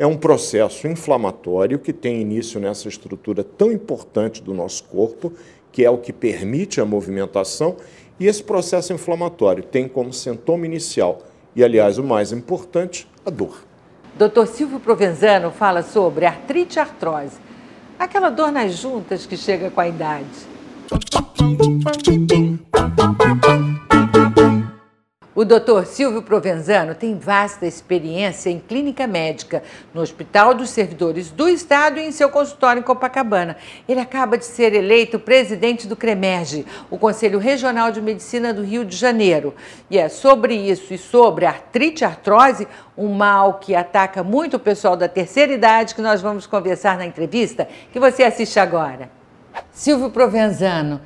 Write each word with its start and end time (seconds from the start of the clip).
é 0.00 0.06
um 0.06 0.16
processo 0.16 0.88
inflamatório 0.88 1.78
que 1.78 1.92
tem 1.92 2.22
início 2.22 2.58
nessa 2.58 2.88
estrutura 2.88 3.44
tão 3.44 3.70
importante 3.70 4.42
do 4.42 4.54
nosso 4.54 4.84
corpo, 4.84 5.30
que 5.70 5.84
é 5.84 5.90
o 5.90 5.98
que 5.98 6.10
permite 6.10 6.80
a 6.80 6.86
movimentação, 6.86 7.76
e 8.18 8.26
esse 8.26 8.42
processo 8.42 8.94
inflamatório 8.94 9.62
tem 9.62 9.86
como 9.86 10.10
sintoma 10.10 10.64
inicial, 10.64 11.18
e 11.54 11.62
aliás 11.62 11.98
o 11.98 12.02
mais 12.02 12.32
importante, 12.32 13.06
a 13.26 13.30
dor. 13.30 13.62
Dr. 14.16 14.46
Silvio 14.46 14.80
Provenzano 14.80 15.50
fala 15.50 15.82
sobre 15.82 16.24
artrite 16.24 16.78
e 16.78 16.80
artrose, 16.80 17.36
aquela 17.98 18.30
dor 18.30 18.50
nas 18.50 18.72
juntas 18.72 19.26
que 19.26 19.36
chega 19.36 19.70
com 19.70 19.82
a 19.82 19.88
idade. 19.88 20.24
O 25.32 25.44
Dr. 25.44 25.84
Silvio 25.84 26.22
Provenzano 26.22 26.92
tem 26.92 27.16
vasta 27.16 27.64
experiência 27.64 28.50
em 28.50 28.58
clínica 28.58 29.06
médica 29.06 29.62
no 29.94 30.00
Hospital 30.00 30.54
dos 30.54 30.70
Servidores 30.70 31.30
do 31.30 31.48
Estado 31.48 32.00
e 32.00 32.04
em 32.04 32.10
seu 32.10 32.28
consultório 32.28 32.80
em 32.80 32.82
Copacabana. 32.82 33.56
Ele 33.88 34.00
acaba 34.00 34.36
de 34.36 34.44
ser 34.44 34.74
eleito 34.74 35.20
presidente 35.20 35.86
do 35.86 35.94
CREMERGE, 35.94 36.66
o 36.90 36.98
Conselho 36.98 37.38
Regional 37.38 37.92
de 37.92 38.02
Medicina 38.02 38.52
do 38.52 38.64
Rio 38.64 38.84
de 38.84 38.96
Janeiro. 38.96 39.54
E 39.88 39.98
é 39.98 40.08
sobre 40.08 40.52
isso 40.52 40.92
e 40.92 40.98
sobre 40.98 41.46
artrite 41.46 42.02
e 42.02 42.04
artrose, 42.04 42.66
um 42.98 43.14
mal 43.14 43.54
que 43.54 43.72
ataca 43.72 44.24
muito 44.24 44.56
o 44.56 44.60
pessoal 44.60 44.96
da 44.96 45.08
terceira 45.08 45.52
idade, 45.52 45.94
que 45.94 46.02
nós 46.02 46.20
vamos 46.20 46.44
conversar 46.44 46.98
na 46.98 47.06
entrevista 47.06 47.68
que 47.92 48.00
você 48.00 48.24
assiste 48.24 48.58
agora. 48.58 49.08
Silvio 49.70 50.10
Provenzano, 50.10 51.00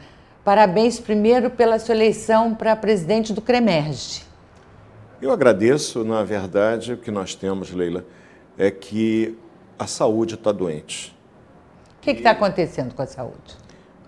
Parabéns 0.45 1.01
primeiro 1.01 1.49
pela 1.51 1.79
sua 1.79 1.95
eleição 1.95 2.55
para 2.55 2.77
presidente 2.77 3.33
do 3.33 3.41
CREMERGE. 3.41 4.23
Eu 5.23 5.33
agradeço, 5.33 6.05
na 6.05 6.23
verdade, 6.23 6.93
o 6.93 6.99
que 6.99 7.11
nós 7.11 7.35
temos, 7.35 7.71
Leila, 7.71 8.05
é 8.59 8.71
que 8.71 9.39
a 9.79 9.87
saúde 9.87 10.35
está 10.35 10.53
doente. 10.53 11.17
O 11.97 12.03
que 12.03 12.11
está 12.11 12.33
acontecendo 12.33 12.95
com 12.95 13.01
a 13.01 13.07
saúde? 13.07 13.57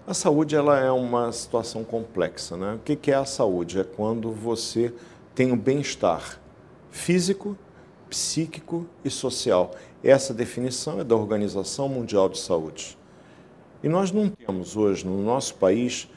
A 0.07 0.13
saúde 0.13 0.55
ela 0.55 0.79
é 0.79 0.91
uma 0.91 1.33
situação 1.33 1.83
complexa. 1.83 2.55
Né? 2.55 2.75
O 2.75 2.79
que 2.81 3.11
é 3.11 3.15
a 3.15 3.25
saúde? 3.25 3.81
É 3.81 3.85
quando 3.85 4.31
você 4.31 4.93
tem 5.35 5.51
um 5.51 5.57
bem-estar 5.57 6.39
físico, 6.91 7.57
psíquico 8.11 8.87
e 9.03 9.09
social. 9.09 9.71
Essa 10.05 10.35
definição 10.35 11.01
é 11.01 11.05
da 11.05 11.17
Organização 11.17 11.89
Mundial 11.89 12.29
de 12.29 12.39
Saúde. 12.39 12.99
E 13.83 13.89
nós 13.89 14.13
não 14.13 14.29
temos 14.29 14.77
hoje 14.77 15.07
no 15.07 15.23
nosso 15.23 15.55
país 15.55 16.11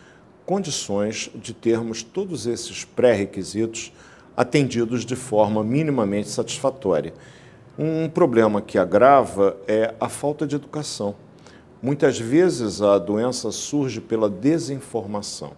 condições 0.50 1.30
de 1.36 1.54
termos 1.54 2.02
todos 2.02 2.48
esses 2.48 2.84
pré-requisitos 2.84 3.94
atendidos 4.36 5.06
de 5.06 5.16
forma 5.16 5.64
minimamente 5.64 6.28
satisfatória. 6.28 7.14
Um 7.78 8.10
problema 8.10 8.60
que 8.60 8.80
agrava 8.80 9.56
é 9.68 9.94
a 10.00 10.10
falta 10.10 10.48
de 10.48 10.56
educação. 10.56 11.14
Muitas 11.80 12.18
vezes 12.18 12.82
a 12.82 12.98
doença 12.98 13.52
surge 13.52 14.02
pela 14.02 14.28
desinformação. 14.28 15.52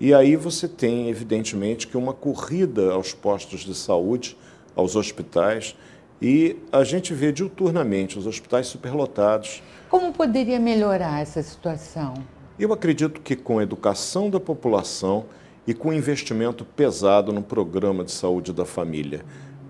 E 0.00 0.12
aí 0.12 0.34
você 0.34 0.66
tem, 0.66 1.08
evidentemente, 1.08 1.86
que 1.86 1.96
uma 1.96 2.12
corrida 2.12 2.90
aos 2.90 3.14
postos 3.14 3.60
de 3.60 3.76
saúde, 3.76 4.36
aos 4.74 4.96
hospitais, 4.96 5.76
e 6.20 6.56
a 6.72 6.82
gente 6.82 7.14
vê 7.14 7.30
diuturnamente 7.30 8.18
os 8.18 8.26
hospitais 8.26 8.66
superlotados. 8.66 9.62
Como 9.88 10.12
poderia 10.12 10.58
melhorar 10.58 11.22
essa 11.22 11.40
situação? 11.44 12.39
Eu 12.60 12.72
acredito 12.74 13.22
que 13.22 13.34
com 13.34 13.58
a 13.58 13.62
educação 13.62 14.28
da 14.28 14.38
população 14.38 15.24
e 15.66 15.72
com 15.72 15.94
investimento 15.94 16.62
pesado 16.62 17.32
no 17.32 17.42
programa 17.42 18.04
de 18.04 18.12
saúde 18.12 18.52
da 18.52 18.66
família, 18.66 19.24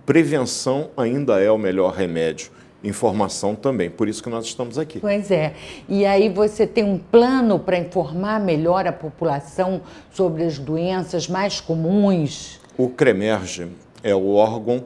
prevenção 0.05 0.91
ainda 0.97 1.41
é 1.41 1.49
o 1.53 1.57
melhor 1.57 1.95
remédio. 1.95 2.51
Informação 2.83 3.55
também, 3.55 3.89
por 3.89 4.09
isso 4.09 4.21
que 4.21 4.29
nós 4.29 4.45
estamos 4.45 4.77
aqui. 4.77 4.99
Pois 4.99 5.31
é. 5.31 5.55
E 5.89 6.05
aí 6.05 6.29
você 6.29 6.67
tem 6.67 6.83
um 6.83 6.99
plano 6.99 7.61
para 7.61 7.79
informar 7.79 8.41
melhor 8.41 8.89
a 8.89 8.93
população 8.93 9.83
sobre 10.11 10.43
as 10.43 10.59
doenças 10.59 11.29
mais 11.29 11.61
comuns? 11.61 12.59
O 12.77 12.89
CREMERGE 12.89 13.69
é 14.03 14.17
o 14.17 14.31
órgão 14.31 14.83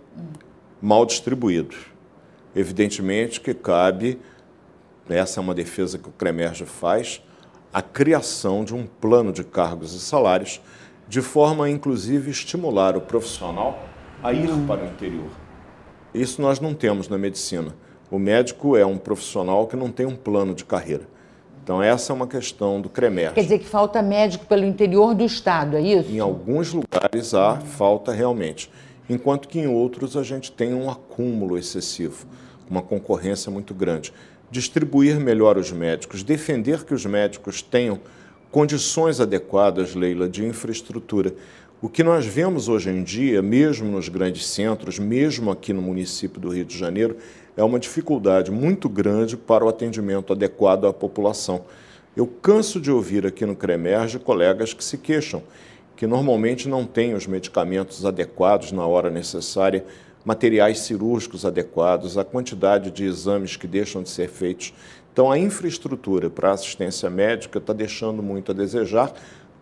mal 0.80 1.04
distribuído. 1.04 1.76
Evidentemente 2.54 3.40
que 3.40 3.52
cabe, 3.52 4.18
essa 5.08 5.38
é 5.38 5.42
uma 5.42 5.54
defesa 5.54 5.98
que 5.98 6.08
o 6.08 6.12
CREMERGE 6.12 6.64
faz, 6.64 7.22
a 7.72 7.82
criação 7.82 8.64
de 8.64 8.74
um 8.74 8.86
plano 8.86 9.32
de 9.32 9.44
cargos 9.44 9.92
e 9.92 10.00
salários, 10.00 10.60
de 11.06 11.20
forma 11.20 11.66
a 11.66 11.70
inclusive 11.70 12.30
estimular 12.30 12.96
o 12.96 13.00
profissional 13.00 13.78
a 14.26 14.32
ir 14.32 14.48
para 14.66 14.82
o 14.82 14.86
interior. 14.86 15.30
Isso 16.12 16.42
nós 16.42 16.58
não 16.58 16.74
temos 16.74 17.08
na 17.08 17.16
medicina. 17.16 17.76
O 18.10 18.18
médico 18.18 18.76
é 18.76 18.84
um 18.84 18.98
profissional 18.98 19.68
que 19.68 19.76
não 19.76 19.92
tem 19.92 20.04
um 20.04 20.16
plano 20.16 20.52
de 20.52 20.64
carreira. 20.64 21.08
Então, 21.62 21.80
essa 21.80 22.12
é 22.12 22.14
uma 22.14 22.26
questão 22.26 22.80
do 22.80 22.88
CREMER. 22.88 23.34
Quer 23.34 23.42
dizer 23.42 23.60
que 23.60 23.66
falta 23.66 24.02
médico 24.02 24.44
pelo 24.46 24.64
interior 24.64 25.14
do 25.14 25.24
Estado, 25.24 25.76
é 25.76 25.80
isso? 25.80 26.10
Em 26.10 26.18
alguns 26.18 26.72
lugares 26.72 27.34
há 27.34 27.56
falta 27.60 28.12
realmente, 28.12 28.68
enquanto 29.08 29.46
que 29.46 29.60
em 29.60 29.68
outros 29.68 30.16
a 30.16 30.24
gente 30.24 30.50
tem 30.50 30.74
um 30.74 30.90
acúmulo 30.90 31.56
excessivo, 31.56 32.26
uma 32.68 32.82
concorrência 32.82 33.50
muito 33.50 33.72
grande. 33.74 34.12
Distribuir 34.50 35.20
melhor 35.20 35.56
os 35.56 35.70
médicos, 35.70 36.24
defender 36.24 36.84
que 36.84 36.94
os 36.94 37.06
médicos 37.06 37.62
tenham 37.62 38.00
condições 38.50 39.20
adequadas, 39.20 39.94
Leila, 39.94 40.28
de 40.28 40.44
infraestrutura. 40.44 41.32
O 41.78 41.90
que 41.90 42.02
nós 42.02 42.24
vemos 42.24 42.70
hoje 42.70 42.88
em 42.88 43.02
dia, 43.02 43.42
mesmo 43.42 43.90
nos 43.90 44.08
grandes 44.08 44.46
centros, 44.46 44.98
mesmo 44.98 45.50
aqui 45.50 45.74
no 45.74 45.82
município 45.82 46.40
do 46.40 46.48
Rio 46.48 46.64
de 46.64 46.76
Janeiro, 46.76 47.18
é 47.54 47.62
uma 47.62 47.78
dificuldade 47.78 48.50
muito 48.50 48.88
grande 48.88 49.36
para 49.36 49.62
o 49.62 49.68
atendimento 49.68 50.32
adequado 50.32 50.86
à 50.86 50.92
população. 50.92 51.66
Eu 52.16 52.26
canso 52.26 52.80
de 52.80 52.90
ouvir 52.90 53.26
aqui 53.26 53.44
no 53.44 53.54
CREMERGE 53.54 54.18
colegas 54.18 54.72
que 54.72 54.82
se 54.82 54.96
queixam 54.96 55.42
que 55.94 56.06
normalmente 56.06 56.66
não 56.66 56.86
têm 56.86 57.12
os 57.12 57.26
medicamentos 57.26 58.06
adequados 58.06 58.72
na 58.72 58.86
hora 58.86 59.10
necessária, 59.10 59.84
materiais 60.24 60.80
cirúrgicos 60.80 61.44
adequados, 61.44 62.16
a 62.16 62.24
quantidade 62.24 62.90
de 62.90 63.04
exames 63.04 63.56
que 63.56 63.66
deixam 63.66 64.02
de 64.02 64.08
ser 64.08 64.28
feitos. 64.28 64.72
Então, 65.12 65.30
a 65.30 65.38
infraestrutura 65.38 66.28
para 66.28 66.52
assistência 66.52 67.08
médica 67.08 67.58
está 67.58 67.72
deixando 67.72 68.22
muito 68.22 68.52
a 68.52 68.54
desejar, 68.54 69.12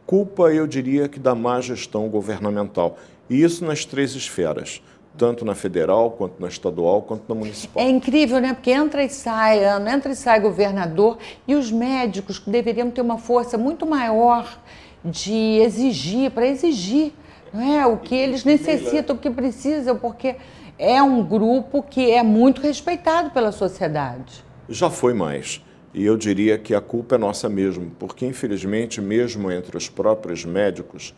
culpa, 0.07 0.53
eu 0.53 0.67
diria, 0.67 1.09
que 1.09 1.19
da 1.19 1.35
má 1.35 1.61
gestão 1.61 2.09
governamental. 2.09 2.97
E 3.29 3.43
isso 3.43 3.65
nas 3.65 3.85
três 3.85 4.15
esferas 4.15 4.83
tanto 5.17 5.45
na 5.45 5.55
federal, 5.55 6.11
quanto 6.11 6.41
na 6.41 6.49
estadual, 6.49 7.03
quanto 7.03 7.23
na 7.29 7.35
municipal. 7.35 7.83
É 7.83 7.89
incrível, 7.89 8.41
né? 8.41 8.53
Porque 8.53 8.73
entra 8.73 9.05
e 9.05 9.09
sai 9.09 9.65
ano, 9.65 9.89
entra 9.89 10.13
e 10.13 10.17
sai 10.17 10.41
governador, 10.41 11.19
e 11.47 11.55
os 11.55 11.71
médicos 11.71 12.41
deveriam 12.41 12.91
ter 12.91 13.01
uma 13.01 13.17
força 13.19 13.57
muito 13.57 13.87
maior 13.87 14.59
de 15.05 15.61
exigir, 15.61 16.31
para 16.31 16.47
exigir 16.47 17.13
não 17.53 17.63
é? 17.63 17.87
o 17.87 17.97
que 17.99 18.15
eles 18.15 18.45
necessitam, 18.45 19.15
o 19.15 19.19
que 19.19 19.31
precisam, 19.31 19.97
porque 19.97 20.37
é 20.77 21.01
um 21.01 21.23
grupo 21.23 21.83
que 21.83 22.11
é 22.11 22.23
muito 22.23 22.61
respeitado 22.61 23.31
pela 23.31 23.53
sociedade. 23.53 24.45
Já 24.69 24.91
foi 24.91 25.15
mais. 25.15 25.63
E 25.95 26.05
eu 26.05 26.17
diria 26.17 26.59
que 26.59 26.75
a 26.75 26.81
culpa 26.81 27.15
é 27.15 27.19
nossa 27.19 27.49
mesmo, 27.49 27.93
porque 28.01 28.27
infelizmente, 28.27 29.01
mesmo 29.01 29.51
entre 29.51 29.77
os 29.77 29.89
próprios 29.89 30.45
médicos, 30.45 31.15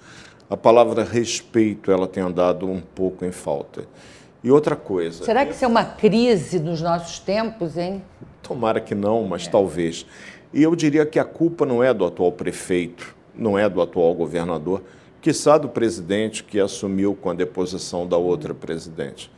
a 0.50 0.56
palavra 0.56 1.02
respeito 1.02 1.90
ela 1.90 2.06
tem 2.06 2.22
andado 2.22 2.68
um 2.68 2.80
pouco 2.80 3.24
em 3.24 3.32
falta. 3.32 3.86
E 4.44 4.50
outra 4.50 4.76
coisa. 4.76 5.24
Será 5.24 5.46
que 5.46 5.52
isso 5.52 5.64
é 5.64 5.68
uma 5.68 5.84
crise 5.84 6.60
nos 6.60 6.82
nossos 6.82 7.18
tempos, 7.18 7.78
hein? 7.78 8.04
Tomara 8.42 8.78
que 8.78 8.94
não, 8.94 9.24
mas 9.24 9.46
é. 9.46 9.50
talvez. 9.50 10.06
E 10.52 10.62
eu 10.62 10.76
diria 10.76 11.06
que 11.06 11.18
a 11.18 11.24
culpa 11.24 11.64
não 11.64 11.82
é 11.82 11.92
do 11.92 12.04
atual 12.04 12.30
prefeito, 12.30 13.16
não 13.34 13.58
é 13.58 13.68
do 13.68 13.80
atual 13.80 14.14
governador, 14.14 14.82
quiçá 15.22 15.56
do 15.56 15.70
presidente 15.70 16.44
que 16.44 16.60
assumiu 16.60 17.14
com 17.14 17.30
a 17.30 17.34
deposição 17.34 18.06
da 18.06 18.18
outra 18.18 18.54
presidente. 18.54 19.32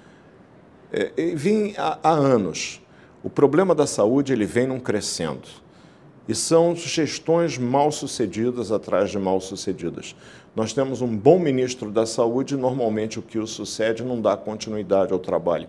É, 0.92 1.12
vim 1.34 1.74
há, 1.78 1.98
há 2.02 2.10
anos 2.10 2.82
o 3.22 3.30
problema 3.30 3.74
da 3.74 3.86
saúde 3.86 4.32
ele 4.32 4.46
vem 4.46 4.66
num 4.66 4.80
crescendo. 4.80 5.48
E 6.28 6.34
são 6.34 6.76
gestões 6.76 7.56
mal 7.56 7.90
sucedidas 7.90 8.70
atrás 8.70 9.10
de 9.10 9.18
mal 9.18 9.40
sucedidas. 9.40 10.14
Nós 10.54 10.72
temos 10.72 11.00
um 11.00 11.16
bom 11.16 11.38
ministro 11.38 11.90
da 11.90 12.04
saúde 12.04 12.54
e 12.54 12.56
normalmente 12.56 13.18
o 13.18 13.22
que 13.22 13.38
o 13.38 13.46
sucede 13.46 14.04
não 14.04 14.20
dá 14.20 14.36
continuidade 14.36 15.12
ao 15.12 15.18
trabalho. 15.18 15.68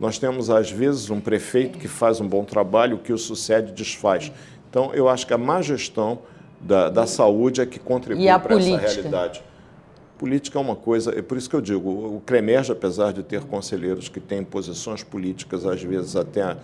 Nós 0.00 0.18
temos, 0.18 0.50
às 0.50 0.70
vezes, 0.70 1.10
um 1.10 1.20
prefeito 1.20 1.78
que 1.78 1.86
faz 1.86 2.20
um 2.20 2.26
bom 2.26 2.42
trabalho, 2.42 2.96
o 2.96 2.98
que 2.98 3.12
o 3.12 3.18
sucede 3.18 3.70
desfaz. 3.72 4.32
Então, 4.68 4.94
eu 4.94 5.08
acho 5.08 5.26
que 5.26 5.34
a 5.34 5.38
má 5.38 5.60
gestão 5.60 6.20
da, 6.60 6.88
da 6.88 7.06
saúde 7.06 7.60
é 7.60 7.66
que 7.66 7.78
contribui 7.78 8.24
para 8.38 8.56
essa 8.56 8.76
realidade. 8.76 9.42
Política 10.18 10.58
é 10.58 10.62
uma 10.62 10.76
coisa, 10.76 11.18
é 11.18 11.22
por 11.22 11.38
isso 11.38 11.48
que 11.48 11.56
eu 11.56 11.60
digo, 11.60 11.88
o 11.88 12.22
CREMERG, 12.26 12.72
apesar 12.72 13.12
de 13.12 13.22
ter 13.22 13.42
conselheiros 13.44 14.08
que 14.08 14.20
têm 14.20 14.44
posições 14.44 15.02
políticas, 15.02 15.64
às 15.64 15.82
vezes 15.82 16.16
até 16.16 16.56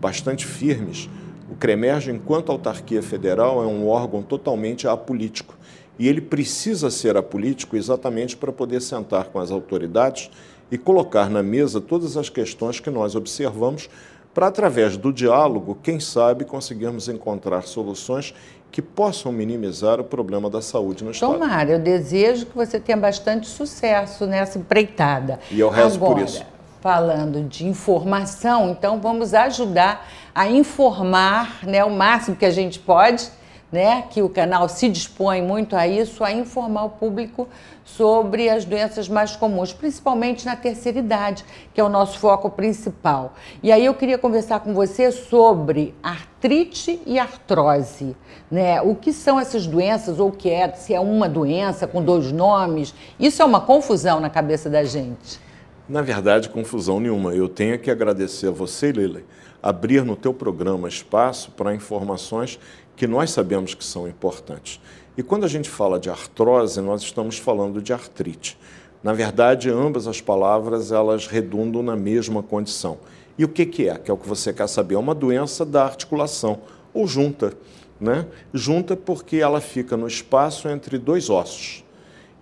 bastante 0.00 0.46
firmes, 0.46 1.08
o 1.50 1.54
CREMERG, 1.54 2.10
enquanto 2.10 2.50
autarquia 2.50 3.02
federal, 3.02 3.62
é 3.62 3.66
um 3.66 3.86
órgão 3.88 4.22
totalmente 4.22 4.88
apolítico. 4.88 5.54
E 5.98 6.08
ele 6.08 6.20
precisa 6.20 6.90
ser 6.90 7.16
apolítico 7.16 7.76
exatamente 7.76 8.36
para 8.36 8.50
poder 8.50 8.80
sentar 8.80 9.26
com 9.26 9.38
as 9.38 9.50
autoridades 9.50 10.30
e 10.70 10.78
colocar 10.78 11.30
na 11.30 11.42
mesa 11.42 11.80
todas 11.80 12.16
as 12.16 12.28
questões 12.28 12.80
que 12.80 12.90
nós 12.90 13.14
observamos, 13.14 13.88
para, 14.32 14.48
através 14.48 14.96
do 14.96 15.12
diálogo, 15.12 15.78
quem 15.80 16.00
sabe, 16.00 16.44
conseguirmos 16.44 17.08
encontrar 17.08 17.62
soluções 17.62 18.34
que 18.72 18.82
possam 18.82 19.30
minimizar 19.30 20.00
o 20.00 20.04
problema 20.04 20.50
da 20.50 20.60
saúde 20.60 21.04
no 21.04 21.12
Estado. 21.12 21.34
Tomara, 21.34 21.70
eu 21.70 21.78
desejo 21.78 22.46
que 22.46 22.56
você 22.56 22.80
tenha 22.80 22.98
bastante 22.98 23.46
sucesso 23.46 24.26
nessa 24.26 24.58
empreitada. 24.58 25.38
E 25.52 25.60
eu 25.60 25.68
rezo 25.68 25.94
Agora, 25.94 26.14
por 26.14 26.24
isso. 26.24 26.44
Falando 26.84 27.42
de 27.48 27.66
informação, 27.66 28.68
então 28.68 29.00
vamos 29.00 29.32
ajudar 29.32 30.06
a 30.34 30.46
informar 30.46 31.60
né, 31.62 31.82
o 31.82 31.88
máximo 31.88 32.36
que 32.36 32.44
a 32.44 32.50
gente 32.50 32.78
pode 32.78 33.30
né, 33.72 34.02
que 34.10 34.20
o 34.20 34.28
canal 34.28 34.68
se 34.68 34.86
dispõe 34.90 35.40
muito 35.40 35.74
a 35.74 35.88
isso, 35.88 36.22
a 36.22 36.30
informar 36.30 36.84
o 36.84 36.90
público 36.90 37.48
sobre 37.84 38.50
as 38.50 38.66
doenças 38.66 39.08
mais 39.08 39.34
comuns, 39.34 39.72
principalmente 39.72 40.44
na 40.44 40.54
terceira 40.54 40.98
idade, 40.98 41.42
que 41.72 41.80
é 41.80 41.84
o 41.84 41.88
nosso 41.88 42.18
foco 42.18 42.50
principal. 42.50 43.32
E 43.62 43.72
aí 43.72 43.86
eu 43.86 43.94
queria 43.94 44.18
conversar 44.18 44.60
com 44.60 44.74
você 44.74 45.10
sobre 45.10 45.94
artrite 46.02 47.00
e 47.06 47.18
artrose, 47.18 48.14
né? 48.50 48.82
O 48.82 48.94
que 48.94 49.10
são 49.10 49.40
essas 49.40 49.66
doenças 49.66 50.20
ou 50.20 50.28
o 50.28 50.32
que 50.32 50.50
é, 50.50 50.70
se 50.74 50.92
é 50.92 51.00
uma 51.00 51.30
doença 51.30 51.86
com 51.86 52.02
dois 52.02 52.30
nomes? 52.30 52.94
Isso 53.18 53.40
é 53.40 53.44
uma 53.44 53.62
confusão 53.62 54.20
na 54.20 54.28
cabeça 54.28 54.68
da 54.68 54.84
gente. 54.84 55.42
Na 55.86 56.00
verdade, 56.00 56.48
confusão 56.48 56.98
nenhuma. 56.98 57.34
Eu 57.34 57.46
tenho 57.46 57.78
que 57.78 57.90
agradecer 57.90 58.48
a 58.48 58.50
você, 58.50 58.90
Leila, 58.90 59.20
abrir 59.62 60.02
no 60.02 60.16
teu 60.16 60.32
programa 60.32 60.88
espaço 60.88 61.50
para 61.50 61.74
informações 61.74 62.58
que 62.96 63.06
nós 63.06 63.30
sabemos 63.30 63.74
que 63.74 63.84
são 63.84 64.08
importantes. 64.08 64.80
E 65.16 65.22
quando 65.22 65.44
a 65.44 65.48
gente 65.48 65.68
fala 65.68 66.00
de 66.00 66.08
artrose, 66.08 66.80
nós 66.80 67.02
estamos 67.02 67.38
falando 67.38 67.82
de 67.82 67.92
artrite. 67.92 68.58
Na 69.02 69.12
verdade, 69.12 69.68
ambas 69.68 70.06
as 70.06 70.22
palavras 70.22 70.90
elas 70.90 71.26
redundam 71.26 71.82
na 71.82 71.94
mesma 71.94 72.42
condição. 72.42 72.98
E 73.36 73.44
o 73.44 73.48
que, 73.48 73.66
que 73.66 73.86
é? 73.86 73.98
Que 73.98 74.10
é 74.10 74.14
o 74.14 74.16
que 74.16 74.28
você 74.28 74.54
quer 74.54 74.68
saber? 74.68 74.94
É 74.94 74.98
uma 74.98 75.14
doença 75.14 75.66
da 75.66 75.84
articulação, 75.84 76.60
ou 76.94 77.06
junta. 77.06 77.52
Né? 78.00 78.26
Junta 78.54 78.96
porque 78.96 79.36
ela 79.36 79.60
fica 79.60 79.98
no 79.98 80.06
espaço 80.06 80.66
entre 80.66 80.96
dois 80.96 81.28
ossos. 81.28 81.84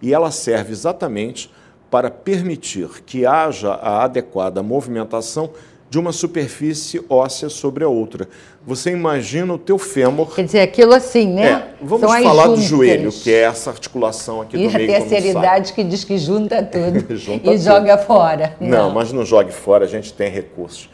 E 0.00 0.14
ela 0.14 0.30
serve 0.30 0.70
exatamente 0.70 1.50
para 1.92 2.10
permitir 2.10 2.88
que 3.04 3.26
haja 3.26 3.74
a 3.74 4.04
adequada 4.04 4.62
movimentação 4.62 5.50
de 5.90 5.98
uma 5.98 6.10
superfície 6.10 7.04
óssea 7.06 7.50
sobre 7.50 7.84
a 7.84 7.88
outra. 7.88 8.26
Você 8.66 8.92
imagina 8.92 9.52
o 9.52 9.58
teu 9.58 9.76
fêmur. 9.76 10.34
Quer 10.34 10.46
dizer, 10.46 10.60
aquilo 10.60 10.94
assim, 10.94 11.34
né? 11.34 11.44
É, 11.44 11.84
vamos 11.84 12.10
São 12.10 12.22
falar 12.22 12.46
do 12.46 12.56
joelho, 12.62 13.12
que 13.12 13.30
é 13.30 13.42
essa 13.42 13.68
articulação 13.68 14.40
aqui 14.40 14.56
e 14.56 14.66
do 14.66 14.72
meio. 14.72 14.90
E 14.90 14.94
a 14.94 15.00
terceira 15.00 15.38
idade 15.38 15.74
que 15.74 15.84
diz 15.84 16.02
que 16.02 16.16
junta 16.16 16.62
tudo 16.62 17.04
junta 17.14 17.46
e 17.46 17.58
tudo. 17.58 17.58
joga 17.58 17.98
fora. 17.98 18.56
Não. 18.58 18.68
Não, 18.70 18.90
mas 18.90 19.12
não 19.12 19.22
jogue 19.22 19.52
fora, 19.52 19.84
a 19.84 19.88
gente 19.88 20.14
tem 20.14 20.30
recursos. 20.30 20.88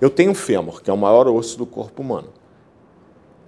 Eu 0.00 0.10
tenho 0.10 0.32
o 0.32 0.34
fêmur, 0.34 0.82
que 0.82 0.90
é 0.90 0.92
o 0.92 0.98
maior 0.98 1.28
osso 1.28 1.56
do 1.56 1.64
corpo 1.64 2.02
humano. 2.02 2.26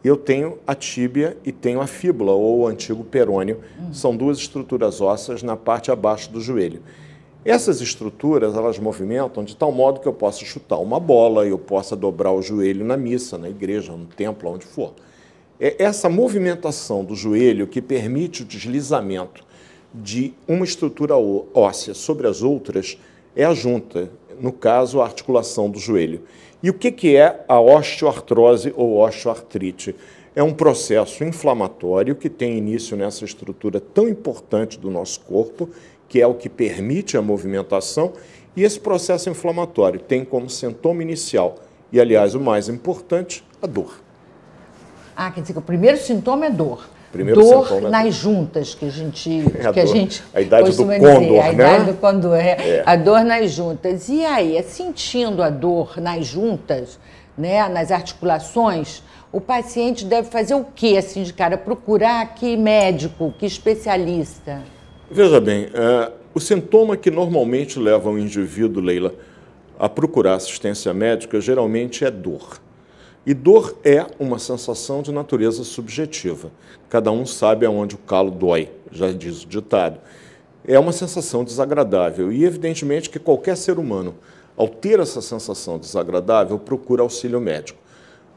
Eu 0.04 0.16
tenho 0.16 0.58
a 0.66 0.74
tíbia 0.74 1.36
e 1.44 1.52
tenho 1.52 1.80
a 1.80 1.86
fíbula, 1.86 2.32
ou 2.32 2.60
o 2.60 2.66
antigo 2.66 3.04
perônio. 3.04 3.60
Hum. 3.78 3.92
São 3.92 4.16
duas 4.16 4.38
estruturas 4.38 5.00
ósseas 5.00 5.42
na 5.42 5.56
parte 5.56 5.90
abaixo 5.90 6.30
do 6.30 6.40
joelho. 6.40 6.82
Essas 7.44 7.80
estruturas, 7.80 8.54
elas 8.54 8.78
movimentam 8.78 9.42
de 9.42 9.56
tal 9.56 9.72
modo 9.72 10.00
que 10.00 10.06
eu 10.06 10.12
possa 10.12 10.44
chutar 10.44 10.78
uma 10.78 11.00
bola, 11.00 11.46
eu 11.46 11.58
possa 11.58 11.96
dobrar 11.96 12.32
o 12.32 12.42
joelho 12.42 12.84
na 12.84 12.96
missa, 12.96 13.36
na 13.36 13.48
igreja, 13.48 13.92
no 13.92 14.06
templo, 14.06 14.50
onde 14.50 14.64
for. 14.64 14.92
É 15.58 15.82
essa 15.82 16.08
movimentação 16.08 17.04
do 17.04 17.14
joelho 17.14 17.66
que 17.66 17.82
permite 17.82 18.42
o 18.42 18.44
deslizamento 18.44 19.44
de 19.94 20.34
uma 20.46 20.64
estrutura 20.64 21.14
óssea 21.16 21.94
sobre 21.94 22.26
as 22.26 22.42
outras 22.42 22.96
é 23.34 23.44
a 23.44 23.54
junta, 23.54 24.10
no 24.40 24.52
caso, 24.52 25.00
a 25.00 25.04
articulação 25.04 25.70
do 25.70 25.78
joelho. 25.78 26.22
E 26.62 26.70
o 26.70 26.74
que 26.74 27.16
é 27.16 27.44
a 27.48 27.60
osteoartrose 27.60 28.72
ou 28.76 28.98
osteoartrite? 28.98 29.94
É 30.34 30.42
um 30.42 30.54
processo 30.54 31.24
inflamatório 31.24 32.14
que 32.14 32.30
tem 32.30 32.56
início 32.56 32.96
nessa 32.96 33.24
estrutura 33.24 33.80
tão 33.80 34.08
importante 34.08 34.78
do 34.78 34.90
nosso 34.90 35.20
corpo 35.20 35.68
que 36.12 36.20
é 36.20 36.26
o 36.26 36.34
que 36.34 36.50
permite 36.50 37.16
a 37.16 37.22
movimentação, 37.22 38.12
e 38.54 38.62
esse 38.62 38.78
processo 38.78 39.30
inflamatório 39.30 39.98
tem 39.98 40.26
como 40.26 40.50
sintoma 40.50 41.00
inicial, 41.00 41.56
e 41.90 41.98
aliás 41.98 42.34
o 42.34 42.40
mais 42.40 42.68
importante, 42.68 43.42
a 43.62 43.66
dor. 43.66 43.98
Ah, 45.16 45.30
quer 45.30 45.40
dizer 45.40 45.54
que 45.54 45.58
o 45.58 45.62
primeiro 45.62 45.96
sintoma 45.96 46.44
é 46.44 46.50
dor. 46.50 46.86
Primeiro 47.12 47.42
dor 47.42 47.68
é 47.70 47.80
nas 47.90 48.14
juntas, 48.14 48.74
que 48.74 48.86
a 48.86 48.90
gente. 48.90 49.44
É 49.54 49.70
que 49.70 49.80
a, 49.80 49.82
a, 49.82 49.86
gente 49.86 50.22
a 50.32 50.40
idade 50.40 50.70
do 50.70 50.76
condor, 50.78 51.20
dizer, 51.20 51.40
a 51.40 51.42
né? 51.44 51.52
idade 51.52 51.84
do 51.84 51.94
condor, 51.98 52.36
é, 52.36 52.50
é. 52.50 52.82
A 52.86 52.96
dor 52.96 53.22
nas 53.22 53.50
juntas. 53.50 54.08
E 54.08 54.24
aí, 54.24 54.56
é 54.56 54.62
sentindo 54.62 55.42
a 55.42 55.50
dor 55.50 56.00
nas 56.00 56.26
juntas, 56.26 56.98
né, 57.36 57.68
nas 57.68 57.90
articulações, 57.90 59.02
o 59.30 59.40
paciente 59.40 60.04
deve 60.04 60.28
fazer 60.30 60.54
o 60.54 60.64
quê, 60.74 60.96
assim, 60.98 61.22
de 61.22 61.32
cara? 61.32 61.58
Procurar 61.58 62.34
que 62.34 62.56
médico, 62.56 63.32
que 63.38 63.46
especialista? 63.46 64.62
Veja 65.10 65.40
bem, 65.40 65.68
é, 65.74 66.10
o 66.34 66.40
sintoma 66.40 66.96
que 66.96 67.10
normalmente 67.10 67.78
leva 67.78 68.10
o 68.10 68.18
indivíduo, 68.18 68.82
Leila, 68.82 69.14
a 69.78 69.88
procurar 69.88 70.34
assistência 70.34 70.92
médica 70.94 71.40
geralmente 71.40 72.04
é 72.04 72.10
dor. 72.10 72.60
E 73.24 73.32
dor 73.32 73.78
é 73.84 74.04
uma 74.18 74.36
sensação 74.36 75.00
de 75.00 75.12
natureza 75.12 75.62
subjetiva. 75.62 76.50
Cada 76.88 77.12
um 77.12 77.24
sabe 77.24 77.64
aonde 77.64 77.94
o 77.94 77.98
calo 77.98 78.32
dói, 78.32 78.68
já 78.90 79.12
diz 79.12 79.44
o 79.44 79.46
ditado. 79.46 80.00
É 80.66 80.76
uma 80.76 80.90
sensação 80.90 81.44
desagradável 81.44 82.32
e, 82.32 82.44
evidentemente, 82.44 83.08
que 83.08 83.20
qualquer 83.20 83.56
ser 83.56 83.78
humano, 83.78 84.16
ao 84.56 84.66
ter 84.66 84.98
essa 84.98 85.22
sensação 85.22 85.78
desagradável, 85.78 86.58
procura 86.58 87.02
auxílio 87.02 87.40
médico. 87.40 87.78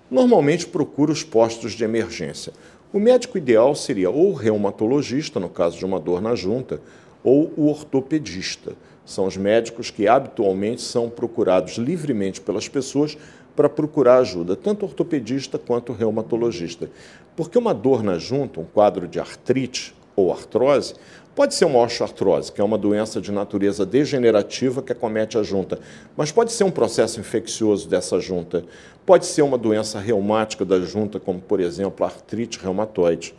Normalmente 0.10 0.68
procura 0.68 1.12
os 1.12 1.24
postos 1.24 1.74
de 1.74 1.84
emergência. 1.84 2.54
O 2.94 3.00
médico 3.00 3.40
ideal 3.40 3.74
seria 3.74 4.12
ou 4.12 4.30
o 4.30 4.34
reumatologista, 4.34 5.40
no 5.40 5.50
caso 5.50 5.80
de 5.80 5.86
uma 5.86 6.00
dor 6.00 6.22
na 6.22 6.36
junta, 6.36 6.80
ou 7.24 7.52
o 7.58 7.68
ortopedista. 7.70 8.74
São 9.04 9.26
os 9.26 9.36
médicos 9.36 9.90
que 9.90 10.08
habitualmente 10.08 10.84
são 10.84 11.10
procurados 11.10 11.78
livremente 11.78 12.40
pelas 12.40 12.68
pessoas 12.68 13.18
para 13.56 13.70
procurar 13.70 14.18
ajuda, 14.18 14.56
tanto 14.56 14.86
ortopedista 14.86 15.58
quanto 15.58 15.94
reumatologista. 15.94 16.90
Porque 17.36 17.58
uma 17.58 17.74
dor 17.74 18.04
na 18.04 18.18
junta, 18.18 18.60
um 18.60 18.66
quadro 18.66 19.08
de 19.08 19.20
artrite 19.20 19.96
ou 20.16 20.32
artrose, 20.32 20.96
Pode 21.36 21.54
ser 21.54 21.66
uma 21.66 21.80
osteoartrose, 21.80 22.50
que 22.50 22.62
é 22.62 22.64
uma 22.64 22.78
doença 22.78 23.20
de 23.20 23.30
natureza 23.30 23.86
degenerativa 23.86 24.82
que 24.82 24.94
acomete 24.94 25.38
a 25.38 25.44
junta, 25.44 25.78
mas 26.16 26.32
pode 26.32 26.54
ser 26.54 26.64
um 26.64 26.72
processo 26.72 27.20
infeccioso 27.20 27.90
dessa 27.90 28.22
junta. 28.22 28.64
Pode 29.06 29.26
ser 29.26 29.42
uma 29.42 29.58
doença 29.58 30.00
reumática 30.00 30.64
da 30.64 30.80
junta, 30.80 31.20
como, 31.20 31.42
por 31.42 31.60
exemplo, 31.60 32.06
a 32.06 32.08
artrite 32.10 32.58
reumatoide. 32.58 33.36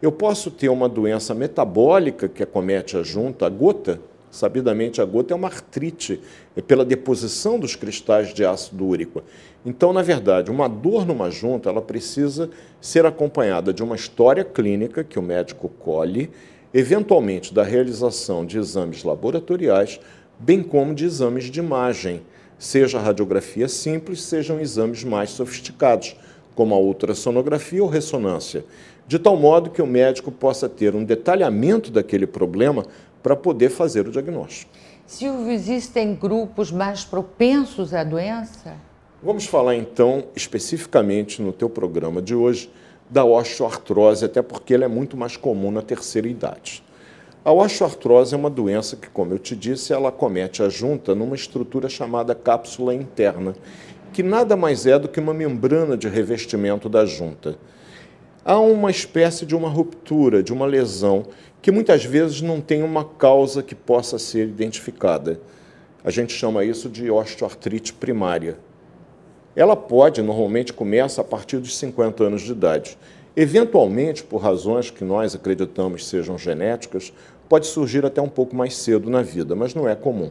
Eu 0.00 0.12
posso 0.12 0.48
ter 0.48 0.68
uma 0.68 0.88
doença 0.88 1.34
metabólica 1.34 2.28
que 2.28 2.40
acomete 2.40 2.96
a 2.96 3.02
junta, 3.02 3.46
a 3.46 3.50
gota. 3.50 4.00
Sabidamente, 4.30 5.00
a 5.00 5.04
gota 5.04 5.34
é 5.34 5.36
uma 5.36 5.48
artrite, 5.48 6.20
é 6.56 6.62
pela 6.62 6.84
deposição 6.84 7.58
dos 7.58 7.74
cristais 7.74 8.32
de 8.32 8.44
ácido 8.44 8.86
úrico. 8.86 9.22
Então, 9.66 9.92
na 9.92 10.02
verdade, 10.02 10.50
uma 10.50 10.68
dor 10.68 11.04
numa 11.04 11.30
junta, 11.30 11.68
ela 11.68 11.82
precisa 11.82 12.48
ser 12.80 13.04
acompanhada 13.04 13.72
de 13.72 13.82
uma 13.82 13.96
história 13.96 14.44
clínica 14.44 15.02
que 15.02 15.18
o 15.18 15.22
médico 15.22 15.68
colhe 15.68 16.30
eventualmente 16.72 17.52
da 17.52 17.62
realização 17.62 18.46
de 18.46 18.58
exames 18.58 19.02
laboratoriais, 19.02 20.00
bem 20.38 20.62
como 20.62 20.94
de 20.94 21.04
exames 21.04 21.44
de 21.44 21.58
imagem, 21.58 22.22
seja 22.58 22.98
radiografia 22.98 23.68
simples, 23.68 24.22
sejam 24.22 24.60
exames 24.60 25.02
mais 25.02 25.30
sofisticados, 25.30 26.16
como 26.54 26.74
a 26.74 26.78
ultrassonografia 26.78 27.82
ou 27.82 27.88
ressonância, 27.88 28.64
de 29.06 29.18
tal 29.18 29.36
modo 29.36 29.70
que 29.70 29.82
o 29.82 29.86
médico 29.86 30.30
possa 30.30 30.68
ter 30.68 30.94
um 30.94 31.04
detalhamento 31.04 31.90
daquele 31.90 32.26
problema 32.26 32.86
para 33.22 33.36
poder 33.36 33.70
fazer 33.70 34.06
o 34.06 34.10
diagnóstico. 34.10 34.70
Silvio, 35.06 35.50
existem 35.50 36.14
grupos 36.14 36.70
mais 36.70 37.04
propensos 37.04 37.92
à 37.92 38.04
doença? 38.04 38.76
Vamos 39.22 39.44
falar 39.44 39.74
então 39.74 40.24
especificamente 40.34 41.42
no 41.42 41.52
teu 41.52 41.68
programa 41.68 42.22
de 42.22 42.34
hoje 42.34 42.70
da 43.10 43.24
osteoartrose, 43.24 44.24
até 44.24 44.40
porque 44.40 44.72
ela 44.72 44.84
é 44.84 44.88
muito 44.88 45.16
mais 45.16 45.36
comum 45.36 45.70
na 45.70 45.82
terceira 45.82 46.28
idade. 46.28 46.82
A 47.44 47.52
osteoartrose 47.52 48.34
é 48.34 48.36
uma 48.36 48.48
doença 48.48 48.96
que, 48.96 49.08
como 49.08 49.32
eu 49.34 49.38
te 49.38 49.56
disse, 49.56 49.92
ela 49.92 50.12
comete 50.12 50.62
a 50.62 50.68
junta 50.68 51.14
numa 51.14 51.34
estrutura 51.34 51.88
chamada 51.88 52.34
cápsula 52.34 52.94
interna, 52.94 53.54
que 54.12 54.22
nada 54.22 54.56
mais 54.56 54.86
é 54.86 54.98
do 54.98 55.08
que 55.08 55.18
uma 55.18 55.34
membrana 55.34 55.96
de 55.96 56.08
revestimento 56.08 56.88
da 56.88 57.04
junta. 57.04 57.58
Há 58.44 58.58
uma 58.58 58.90
espécie 58.90 59.44
de 59.44 59.54
uma 59.54 59.68
ruptura, 59.68 60.42
de 60.42 60.52
uma 60.52 60.66
lesão, 60.66 61.26
que 61.62 61.70
muitas 61.70 62.04
vezes 62.04 62.40
não 62.40 62.60
tem 62.60 62.82
uma 62.82 63.04
causa 63.04 63.62
que 63.62 63.74
possa 63.74 64.18
ser 64.18 64.48
identificada. 64.48 65.40
A 66.02 66.10
gente 66.10 66.32
chama 66.32 66.64
isso 66.64 66.88
de 66.88 67.10
osteoartrite 67.10 67.92
primária. 67.92 68.58
Ela 69.54 69.76
pode, 69.76 70.22
normalmente, 70.22 70.72
começa 70.72 71.20
a 71.20 71.24
partir 71.24 71.58
dos 71.58 71.76
50 71.76 72.24
anos 72.24 72.42
de 72.42 72.52
idade. 72.52 72.96
Eventualmente, 73.36 74.22
por 74.22 74.38
razões 74.38 74.90
que 74.90 75.04
nós 75.04 75.34
acreditamos 75.34 76.06
sejam 76.06 76.38
genéticas, 76.38 77.12
pode 77.48 77.66
surgir 77.66 78.06
até 78.06 78.22
um 78.22 78.28
pouco 78.28 78.56
mais 78.56 78.76
cedo 78.76 79.10
na 79.10 79.22
vida, 79.22 79.54
mas 79.54 79.74
não 79.74 79.88
é 79.88 79.94
comum 79.94 80.30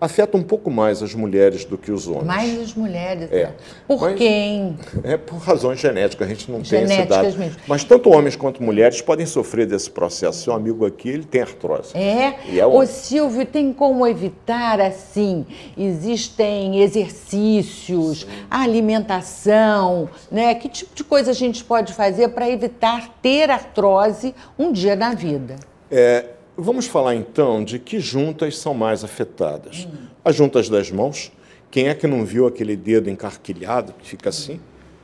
afeta 0.00 0.36
um 0.36 0.42
pouco 0.42 0.70
mais 0.70 1.02
as 1.02 1.14
mulheres 1.14 1.64
do 1.64 1.76
que 1.76 1.90
os 1.90 2.06
homens. 2.06 2.24
Mais 2.24 2.60
as 2.60 2.74
mulheres. 2.74 3.30
É. 3.32 3.52
Por 3.86 4.00
Mas 4.00 4.16
quem? 4.16 4.78
É 5.02 5.16
por 5.16 5.38
razões 5.38 5.80
genéticas, 5.80 6.26
a 6.26 6.30
gente 6.30 6.50
não 6.50 6.62
Genéticas 6.64 6.96
tem 6.96 7.26
esse 7.28 7.36
dado. 7.36 7.38
mesmo. 7.38 7.60
Mas 7.66 7.84
tanto 7.84 8.10
homens 8.10 8.36
quanto 8.36 8.62
mulheres 8.62 9.00
podem 9.00 9.26
sofrer 9.26 9.66
desse 9.66 9.90
processo. 9.90 10.44
Seu 10.44 10.52
amigo 10.52 10.86
aqui, 10.86 11.08
ele 11.08 11.24
tem 11.24 11.40
artrose. 11.40 11.96
É. 11.96 12.34
E 12.48 12.60
é 12.60 12.66
Ô. 12.66 12.84
Silvio, 12.86 13.44
tem 13.44 13.72
como 13.72 14.06
evitar 14.06 14.80
assim? 14.80 15.44
Existem 15.76 16.80
exercícios, 16.82 18.26
alimentação, 18.50 20.08
né? 20.30 20.54
Que 20.54 20.68
tipo 20.68 20.94
de 20.94 21.04
coisa 21.04 21.30
a 21.30 21.34
gente 21.34 21.64
pode 21.64 21.92
fazer 21.92 22.28
para 22.28 22.48
evitar 22.48 23.18
ter 23.20 23.50
artrose 23.50 24.34
um 24.58 24.72
dia 24.72 24.94
na 24.96 25.14
vida? 25.14 25.56
É, 25.90 26.24
vamos 26.58 26.86
falar 26.86 27.14
então 27.14 27.62
de 27.62 27.78
que 27.78 28.00
juntas 28.00 28.58
são 28.58 28.74
mais 28.74 29.04
afetadas. 29.04 29.86
As 30.24 30.34
juntas 30.34 30.68
das 30.68 30.90
mãos. 30.90 31.30
Quem 31.70 31.88
é 31.88 31.94
que 31.94 32.06
não 32.06 32.24
viu 32.24 32.46
aquele 32.46 32.74
dedo 32.74 33.08
encarquilhado 33.08 33.92
que 33.92 34.06
fica 34.06 34.30
assim? 34.30 34.58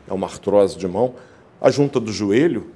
É 0.09 0.13
uma 0.13 0.27
artrose 0.27 0.77
de 0.77 0.89
mão. 0.89 1.15
A 1.61 1.71
junta 1.71 2.01
do 2.01 2.11
joelho, 2.11 2.71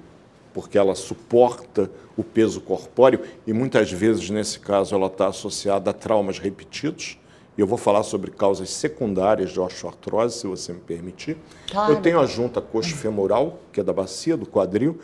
porque 0.55 0.79
ela 0.79 0.95
suporta 0.95 1.91
o 2.17 2.23
peso 2.23 2.61
corpóreo 2.61 3.21
e 3.47 3.53
muitas 3.53 3.91
vezes, 3.91 4.31
nesse 4.31 4.61
caso, 4.61 4.95
ela 4.95 5.07
está 5.07 5.29
associada 5.29 5.91
a 5.91 5.93
traumas 5.93 6.39
repetidos. 6.39 7.19
E 7.57 7.61
eu 7.61 7.67
vou 7.67 7.79
falar 7.79 8.05
sobre 8.05 8.31
causas 8.31 8.71
secundárias 8.71 9.51
de 9.51 9.59
osteoartrose, 9.59 10.39
se 10.39 10.47
você 10.47 10.73
me 10.73 10.81
permitir. 10.81 11.37
Claro. 11.69 11.95
Eu 11.95 12.01
tenho 12.01 12.21
a 12.21 12.27
junta 12.27 12.61
coxo-femoral, 12.61 13.59
que 13.73 13.81
é 13.81 13.83
da 13.83 13.93
bacia, 13.93 14.37
do 14.37 14.47
quadril. 14.47 14.99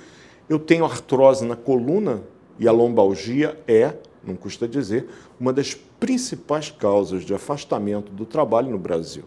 Eu 0.49 0.59
tenho 0.59 0.85
artrose 0.85 1.45
na 1.45 1.57
coluna 1.57 2.23
e 2.59 2.69
a 2.69 2.73
lombalgia 2.73 3.59
é, 3.67 3.95
não 4.23 4.37
custa 4.37 4.67
dizer, 4.67 5.09
uma 5.39 5.53
das 5.53 5.75
principais 5.75 6.71
causas 6.71 7.25
de 7.25 7.35
afastamento 7.35 8.13
do 8.13 8.25
trabalho 8.25 8.71
no 8.71 8.79
Brasil. 8.79 9.25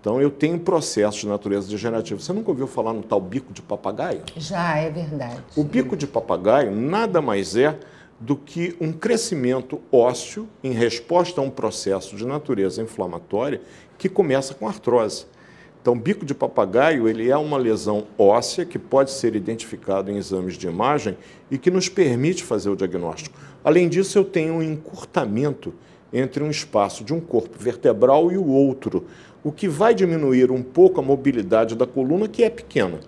Então, 0.00 0.20
eu 0.20 0.30
tenho 0.30 0.58
processos 0.58 1.22
de 1.22 1.26
natureza 1.26 1.66
degenerativa. 1.66 2.20
Você 2.20 2.32
nunca 2.32 2.50
ouviu 2.50 2.66
falar 2.66 2.92
no 2.92 3.02
tal 3.02 3.18
bico 3.18 3.54
de 3.54 3.62
papagaio? 3.62 4.20
Já 4.36 4.76
é 4.76 4.90
verdade. 4.90 5.42
O 5.56 5.64
bico 5.64 5.96
de 5.96 6.06
papagaio 6.06 6.74
nada 6.74 7.22
mais 7.22 7.56
é 7.56 7.78
do 8.20 8.36
que 8.36 8.76
um 8.80 8.92
crescimento 8.92 9.80
ósseo 9.90 10.46
em 10.62 10.72
resposta 10.72 11.40
a 11.40 11.44
um 11.44 11.48
processo 11.48 12.16
de 12.16 12.26
natureza 12.26 12.82
inflamatória 12.82 13.62
que 13.96 14.08
começa 14.08 14.52
com 14.52 14.68
artrose. 14.68 15.26
Então, 15.84 15.98
bico 15.98 16.24
de 16.24 16.34
papagaio 16.34 17.06
ele 17.06 17.28
é 17.28 17.36
uma 17.36 17.58
lesão 17.58 18.06
óssea 18.16 18.64
que 18.64 18.78
pode 18.78 19.10
ser 19.10 19.36
identificado 19.36 20.10
em 20.10 20.16
exames 20.16 20.56
de 20.56 20.66
imagem 20.66 21.14
e 21.50 21.58
que 21.58 21.70
nos 21.70 21.90
permite 21.90 22.42
fazer 22.42 22.70
o 22.70 22.74
diagnóstico. 22.74 23.38
Além 23.62 23.86
disso, 23.86 24.16
eu 24.16 24.24
tenho 24.24 24.54
um 24.54 24.62
encurtamento 24.62 25.74
entre 26.10 26.42
um 26.42 26.48
espaço 26.48 27.04
de 27.04 27.12
um 27.12 27.20
corpo 27.20 27.58
vertebral 27.58 28.32
e 28.32 28.38
o 28.38 28.46
outro, 28.46 29.04
o 29.44 29.52
que 29.52 29.68
vai 29.68 29.94
diminuir 29.94 30.50
um 30.50 30.62
pouco 30.62 31.00
a 31.00 31.04
mobilidade 31.04 31.74
da 31.74 31.86
coluna, 31.86 32.28
que 32.28 32.42
é 32.42 32.48
pequena. 32.48 33.00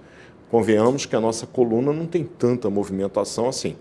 Convenhamos 0.51 1.07
que 1.07 1.17
a 1.17 1.21
nossa 1.21 1.47
coluna 1.47 1.95
não 1.95 2.05
tem 2.05 2.25
tanta 2.25 2.69
movimentação 2.69 3.49
assim, 3.49 3.75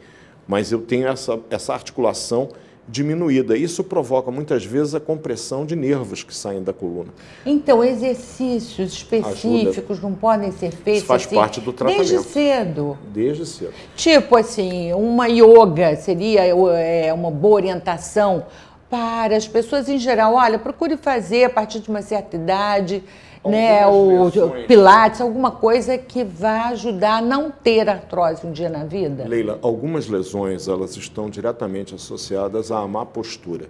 mas 0.48 0.72
eu 0.72 0.80
tenho 0.80 1.10
essa, 1.10 1.38
essa 1.50 1.74
articulação 1.74 2.48
diminuída. 2.88 3.58
Isso 3.58 3.84
provoca 3.84 4.30
muitas 4.30 4.64
vezes 4.66 4.94
a 4.94 5.00
compressão 5.00 5.66
de 5.66 5.76
nervos 5.76 6.24
que 6.24 6.36
saem 6.36 6.64
da 6.64 6.72
coluna. 6.72 7.10
Então, 7.46 7.84
exercícios 7.84 8.94
específicos 8.94 10.00
não 10.00 10.14
podem 10.14 10.52
ser 10.52 10.72
feitos 10.72 11.00
Isso 11.00 11.06
faz 11.06 11.26
assim, 11.26 11.36
parte 11.36 11.62
do 11.62 11.74
tratamento. 11.74 12.08
desde 12.08 12.28
cedo. 12.28 12.98
Desde 13.12 13.46
cedo. 13.46 13.74
Tipo 13.96 14.38
assim, 14.38 14.94
uma 14.94 15.28
yoga 15.28 15.96
seria 15.96 16.46
é, 16.46 17.12
uma 17.14 17.32
boa 17.32 17.56
orientação 17.56 18.46
para 18.90 19.36
as 19.36 19.48
pessoas 19.48 19.90
em 19.90 19.98
geral. 19.98 20.36
Olha, 20.36 20.60
procure 20.60 20.96
fazer 20.98 21.46
a 21.46 21.50
partir 21.50 21.80
de 21.80 21.90
uma 21.90 22.02
certa 22.02 22.36
idade, 22.36 23.04
né, 23.50 23.88
o 23.88 24.30
versões. 24.30 24.66
pilates, 24.66 25.22
alguma 25.22 25.52
coisa 25.52 25.98
que 25.98 26.24
vá 26.24 26.70
ajudar 26.70 27.18
a 27.18 27.22
não 27.22 27.52
ter 27.52 27.88
artrose 27.90 28.46
um 28.46 28.52
dia 28.52 28.70
na 28.70 28.84
vida. 28.84 29.28
Leila, 29.28 29.60
algumas 29.62 30.08
lesões 30.08 30.68
elas 30.68 30.96
estão 30.96 31.30
diretamente 31.30 31.94
associadas 31.96 32.72
à 32.72 32.86
má 32.88 33.06
postura. 33.06 33.70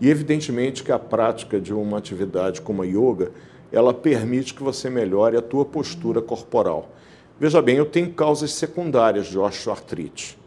E 0.00 0.10
evidentemente 0.10 0.82
que 0.82 0.92
a 0.92 0.98
prática 0.98 1.60
de 1.60 1.72
uma 1.72 1.98
atividade 1.98 2.60
como 2.60 2.82
a 2.82 2.86
yoga, 2.86 3.30
ela 3.70 3.94
permite 3.94 4.54
que 4.54 4.62
você 4.62 4.90
melhore 4.90 5.36
a 5.36 5.42
tua 5.42 5.64
postura 5.64 6.20
corporal. 6.20 6.90
Veja 7.38 7.60
bem, 7.60 7.76
eu 7.76 7.86
tenho 7.86 8.12
causas 8.12 8.52
secundárias 8.52 9.26
de 9.26 9.38
osteoartrite. 9.38 10.38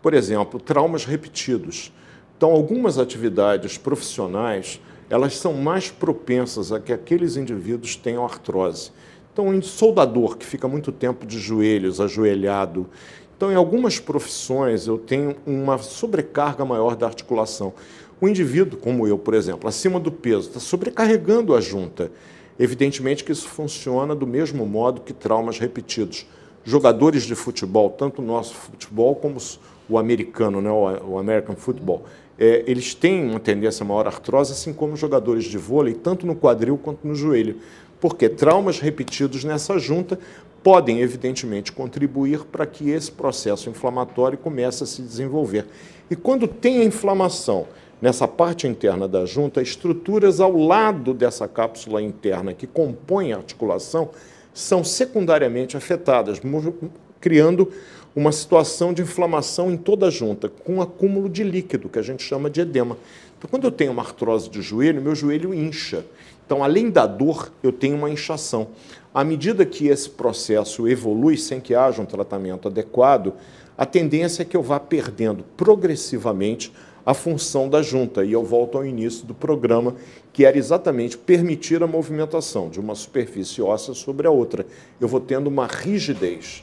Por 0.00 0.14
exemplo, 0.14 0.60
traumas 0.60 1.04
repetidos. 1.04 1.92
Então, 2.36 2.50
algumas 2.50 2.98
atividades 2.98 3.78
profissionais, 3.78 4.80
elas 5.12 5.36
são 5.36 5.52
mais 5.52 5.90
propensas 5.90 6.72
a 6.72 6.80
que 6.80 6.90
aqueles 6.90 7.36
indivíduos 7.36 7.96
tenham 7.96 8.24
artrose. 8.24 8.90
Então, 9.30 9.46
um 9.46 9.60
soldador 9.60 10.38
que 10.38 10.46
fica 10.46 10.66
muito 10.66 10.90
tempo 10.90 11.26
de 11.26 11.38
joelhos, 11.38 12.00
ajoelhado. 12.00 12.86
Então, 13.36 13.52
em 13.52 13.54
algumas 13.54 14.00
profissões, 14.00 14.86
eu 14.86 14.96
tenho 14.96 15.36
uma 15.46 15.76
sobrecarga 15.76 16.64
maior 16.64 16.96
da 16.96 17.06
articulação. 17.06 17.74
O 18.22 18.26
indivíduo, 18.26 18.78
como 18.80 19.06
eu, 19.06 19.18
por 19.18 19.34
exemplo, 19.34 19.68
acima 19.68 20.00
do 20.00 20.10
peso, 20.10 20.48
está 20.48 20.58
sobrecarregando 20.58 21.54
a 21.54 21.60
junta. 21.60 22.10
Evidentemente 22.58 23.22
que 23.22 23.32
isso 23.32 23.48
funciona 23.50 24.14
do 24.14 24.26
mesmo 24.26 24.64
modo 24.64 25.02
que 25.02 25.12
traumas 25.12 25.58
repetidos. 25.58 26.26
Jogadores 26.64 27.24
de 27.24 27.34
futebol, 27.34 27.90
tanto 27.90 28.22
o 28.22 28.24
nosso 28.24 28.54
futebol 28.54 29.14
como 29.14 29.36
o 29.90 29.98
americano, 29.98 30.62
né, 30.62 30.70
o 30.70 31.18
American 31.18 31.54
Football, 31.54 32.04
é, 32.42 32.64
eles 32.66 32.92
têm 32.92 33.30
uma 33.30 33.38
tendência 33.38 33.84
maior 33.84 34.04
à 34.06 34.10
artrose, 34.10 34.50
assim 34.50 34.72
como 34.72 34.96
jogadores 34.96 35.44
de 35.44 35.56
vôlei, 35.56 35.94
tanto 35.94 36.26
no 36.26 36.34
quadril 36.34 36.76
quanto 36.76 37.06
no 37.06 37.14
joelho. 37.14 37.58
Porque 38.00 38.28
traumas 38.28 38.80
repetidos 38.80 39.44
nessa 39.44 39.78
junta 39.78 40.18
podem, 40.60 41.00
evidentemente, 41.00 41.70
contribuir 41.70 42.40
para 42.46 42.66
que 42.66 42.90
esse 42.90 43.12
processo 43.12 43.70
inflamatório 43.70 44.36
comece 44.36 44.82
a 44.82 44.86
se 44.88 45.02
desenvolver. 45.02 45.66
E 46.10 46.16
quando 46.16 46.48
tem 46.48 46.80
a 46.80 46.84
inflamação 46.84 47.68
nessa 48.00 48.26
parte 48.26 48.66
interna 48.66 49.06
da 49.06 49.24
junta, 49.24 49.62
estruturas 49.62 50.40
ao 50.40 50.56
lado 50.56 51.14
dessa 51.14 51.46
cápsula 51.46 52.02
interna 52.02 52.52
que 52.52 52.66
compõem 52.66 53.32
a 53.32 53.36
articulação 53.36 54.10
são 54.52 54.82
secundariamente 54.82 55.76
afetadas, 55.76 56.40
criando 57.20 57.70
uma 58.14 58.32
situação 58.32 58.92
de 58.92 59.02
inflamação 59.02 59.70
em 59.70 59.76
toda 59.76 60.06
a 60.06 60.10
junta, 60.10 60.48
com 60.48 60.82
acúmulo 60.82 61.28
de 61.28 61.42
líquido, 61.42 61.88
que 61.88 61.98
a 61.98 62.02
gente 62.02 62.22
chama 62.22 62.50
de 62.50 62.60
edema. 62.60 62.96
Então, 63.38 63.48
quando 63.50 63.64
eu 63.64 63.72
tenho 63.72 63.92
uma 63.92 64.02
artrose 64.02 64.48
de 64.48 64.60
joelho, 64.60 65.02
meu 65.02 65.14
joelho 65.14 65.54
incha. 65.54 66.04
Então, 66.44 66.62
além 66.62 66.90
da 66.90 67.06
dor, 67.06 67.50
eu 67.62 67.72
tenho 67.72 67.96
uma 67.96 68.10
inchação. 68.10 68.68
À 69.14 69.24
medida 69.24 69.64
que 69.64 69.88
esse 69.88 70.08
processo 70.10 70.86
evolui 70.86 71.36
sem 71.36 71.60
que 71.60 71.74
haja 71.74 72.02
um 72.02 72.06
tratamento 72.06 72.68
adequado, 72.68 73.32
a 73.76 73.86
tendência 73.86 74.42
é 74.42 74.44
que 74.44 74.56
eu 74.56 74.62
vá 74.62 74.78
perdendo 74.78 75.44
progressivamente 75.56 76.72
a 77.04 77.14
função 77.14 77.68
da 77.68 77.82
junta. 77.82 78.24
E 78.24 78.32
eu 78.32 78.44
volto 78.44 78.78
ao 78.78 78.86
início 78.86 79.26
do 79.26 79.34
programa, 79.34 79.96
que 80.32 80.44
era 80.44 80.56
exatamente 80.56 81.18
permitir 81.18 81.82
a 81.82 81.86
movimentação 81.86 82.68
de 82.68 82.78
uma 82.78 82.94
superfície 82.94 83.60
óssea 83.60 83.94
sobre 83.94 84.26
a 84.26 84.30
outra. 84.30 84.66
Eu 85.00 85.08
vou 85.08 85.20
tendo 85.20 85.48
uma 85.48 85.66
rigidez. 85.66 86.62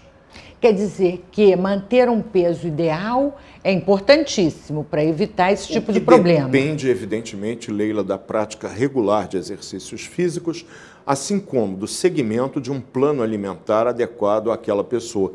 Quer 0.60 0.74
dizer 0.74 1.24
que 1.32 1.56
manter 1.56 2.10
um 2.10 2.22
peso 2.22 2.68
ideal 2.68 3.38
é 3.63 3.72
importantíssimo 3.72 4.84
para 4.84 5.04
evitar 5.04 5.54
esse 5.54 5.68
tipo 5.70 5.94
de 5.94 6.01
problema. 6.01 6.50
Depende, 6.50 6.89
evidentemente, 6.89 7.72
Leila, 7.72 8.04
da 8.04 8.18
prática 8.18 8.68
regular 8.68 9.28
de 9.28 9.38
exercícios 9.38 10.06
físicos, 10.06 10.66
assim 11.06 11.39
como 11.39 11.78
do 11.78 11.88
segmento 11.88 12.60
de 12.60 12.72
um 12.72 12.82
plano 12.82 13.24
alimentar 13.24 13.88
adequado 13.88 14.51
àquela 14.51 14.84
pessoa. 14.84 15.34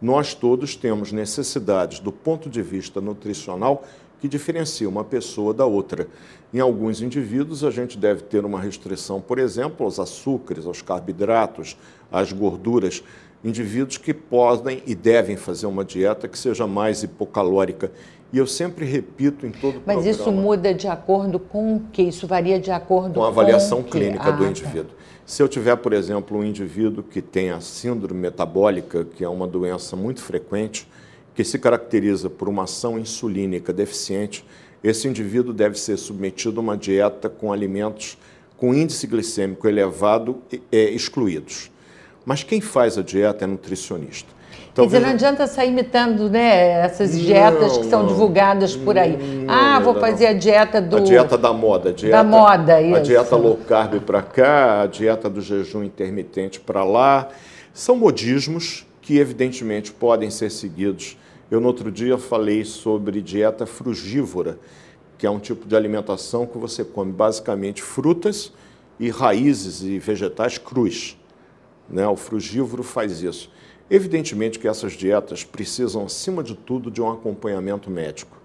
Nós 0.00 0.34
todos 0.34 0.76
temos 0.76 1.10
necessidades, 1.10 1.98
do 1.98 2.12
ponto 2.12 2.50
de 2.50 2.60
vista 2.60 3.00
nutricional, 3.00 3.82
que 4.20 4.28
diferencia 4.28 4.88
uma 4.88 5.04
pessoa 5.04 5.54
da 5.54 5.64
outra. 5.64 6.06
Em 6.52 6.60
alguns 6.60 7.00
indivíduos, 7.00 7.64
a 7.64 7.70
gente 7.70 7.98
deve 7.98 8.22
ter 8.22 8.44
uma 8.44 8.60
restrição, 8.60 9.20
por 9.20 9.38
exemplo, 9.38 9.84
aos 9.84 9.98
açúcares, 9.98 10.66
aos 10.66 10.82
carboidratos, 10.82 11.76
às 12.10 12.32
gorduras. 12.32 13.02
Indivíduos 13.44 13.98
que 13.98 14.12
podem 14.12 14.82
e 14.86 14.94
devem 14.94 15.36
fazer 15.36 15.66
uma 15.66 15.84
dieta 15.84 16.26
que 16.26 16.38
seja 16.38 16.66
mais 16.66 17.02
hipocalórica. 17.02 17.92
E 18.32 18.38
eu 18.38 18.46
sempre 18.46 18.84
repito 18.84 19.46
em 19.46 19.52
todo 19.52 19.74
Mas 19.86 19.96
programa 19.96 20.10
isso 20.10 20.32
muda 20.32 20.74
de 20.74 20.88
acordo 20.88 21.38
com 21.38 21.76
o 21.76 21.80
que? 21.92 22.02
Isso 22.02 22.26
varia 22.26 22.58
de 22.58 22.70
acordo 22.70 23.14
com 23.14 23.20
com 23.20 23.24
a 23.24 23.28
avaliação 23.28 23.80
o 23.80 23.84
quê? 23.84 23.90
clínica 23.90 24.32
do 24.32 24.42
Ah, 24.42 24.46
tá. 24.46 24.50
indivíduo. 24.50 24.92
Se 25.24 25.42
eu 25.42 25.48
tiver, 25.48 25.76
por 25.76 25.92
exemplo, 25.92 26.38
um 26.38 26.44
indivíduo 26.44 27.04
que 27.04 27.22
tem 27.22 27.50
a 27.50 27.60
síndrome 27.60 28.20
metabólica, 28.20 29.04
que 29.04 29.24
é 29.24 29.28
uma 29.28 29.46
doença 29.46 29.96
muito 29.96 30.22
frequente, 30.22 30.88
que 31.34 31.44
se 31.44 31.58
caracteriza 31.58 32.28
por 32.30 32.48
uma 32.48 32.64
ação 32.64 32.98
insulínica 32.98 33.72
deficiente, 33.72 34.44
esse 34.82 35.06
indivíduo 35.06 35.52
deve 35.52 35.78
ser 35.78 35.96
submetido 35.96 36.60
a 36.60 36.62
uma 36.62 36.76
dieta 36.76 37.28
com 37.28 37.52
alimentos 37.52 38.16
com 38.56 38.72
índice 38.74 39.06
glicêmico 39.06 39.68
elevado 39.68 40.38
é, 40.72 40.90
excluídos. 40.90 41.70
Mas 42.26 42.42
quem 42.42 42.60
faz 42.60 42.98
a 42.98 43.02
dieta 43.02 43.44
é 43.44 43.46
nutricionista. 43.46 44.34
Então, 44.72 44.84
Quer 44.84 44.96
dizer, 44.96 45.06
não 45.06 45.14
adianta 45.14 45.46
sair 45.46 45.70
imitando 45.70 46.28
né, 46.28 46.80
essas 46.80 47.18
dietas 47.18 47.72
não, 47.72 47.80
que 47.80 47.88
são 47.88 48.00
não, 48.02 48.08
divulgadas 48.08 48.76
por 48.76 48.98
aí. 48.98 49.16
Não, 49.16 49.54
ah, 49.54 49.80
vou 49.80 49.94
fazer 49.94 50.26
a 50.26 50.32
dieta 50.32 50.82
do. 50.82 50.96
A 50.96 51.00
dieta 51.00 51.38
da 51.38 51.52
moda. 51.52 51.90
A 51.90 51.92
dieta, 51.92 52.16
da 52.16 52.24
moda, 52.24 52.82
isso. 52.82 52.96
A 52.96 53.00
dieta 53.00 53.36
low 53.36 53.56
carb 53.56 54.00
para 54.00 54.20
cá, 54.20 54.82
a 54.82 54.86
dieta 54.86 55.30
do 55.30 55.40
jejum 55.40 55.82
intermitente 55.82 56.60
para 56.60 56.84
lá. 56.84 57.28
São 57.72 57.96
modismos 57.96 58.86
que, 59.00 59.18
evidentemente, 59.18 59.92
podem 59.92 60.30
ser 60.30 60.50
seguidos. 60.50 61.16
Eu, 61.50 61.60
no 61.60 61.68
outro 61.68 61.92
dia, 61.92 62.18
falei 62.18 62.64
sobre 62.64 63.22
dieta 63.22 63.64
frugívora, 63.64 64.58
que 65.16 65.26
é 65.26 65.30
um 65.30 65.38
tipo 65.38 65.66
de 65.66 65.76
alimentação 65.76 66.44
que 66.44 66.58
você 66.58 66.84
come 66.84 67.12
basicamente 67.12 67.82
frutas 67.82 68.52
e 68.98 69.08
raízes 69.10 69.82
e 69.82 69.98
vegetais 69.98 70.58
crus. 70.58 71.16
Né? 71.88 72.06
O 72.06 72.16
frugívoro 72.16 72.82
faz 72.82 73.22
isso. 73.22 73.50
Evidentemente 73.88 74.58
que 74.58 74.66
essas 74.66 74.92
dietas 74.92 75.44
precisam, 75.44 76.04
acima 76.04 76.42
de 76.42 76.54
tudo, 76.54 76.90
de 76.90 77.00
um 77.00 77.10
acompanhamento 77.10 77.90
médico. 77.90 78.36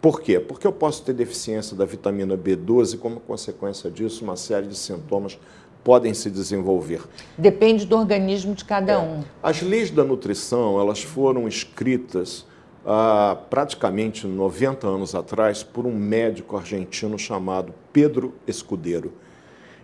Por 0.00 0.20
quê? 0.20 0.38
Porque 0.38 0.66
eu 0.66 0.72
posso 0.72 1.02
ter 1.02 1.12
deficiência 1.12 1.76
da 1.76 1.84
vitamina 1.84 2.36
B12 2.36 2.94
e, 2.94 2.96
como 2.98 3.18
consequência 3.18 3.90
disso, 3.90 4.22
uma 4.22 4.36
série 4.36 4.68
de 4.68 4.76
sintomas 4.76 5.38
podem 5.82 6.14
se 6.14 6.30
desenvolver. 6.30 7.02
Depende 7.38 7.86
do 7.86 7.96
organismo 7.96 8.54
de 8.54 8.64
cada 8.64 8.92
é. 8.92 8.98
um. 8.98 9.22
As 9.42 9.62
leis 9.62 9.90
da 9.90 10.04
nutrição, 10.04 10.80
elas 10.80 11.02
foram 11.02 11.48
escritas 11.48 12.44
há 12.84 13.36
praticamente 13.50 14.26
90 14.26 14.86
anos 14.86 15.14
atrás 15.14 15.62
por 15.62 15.86
um 15.86 15.94
médico 15.94 16.56
argentino 16.56 17.18
chamado 17.18 17.74
Pedro 17.92 18.34
Escudeiro. 18.46 19.12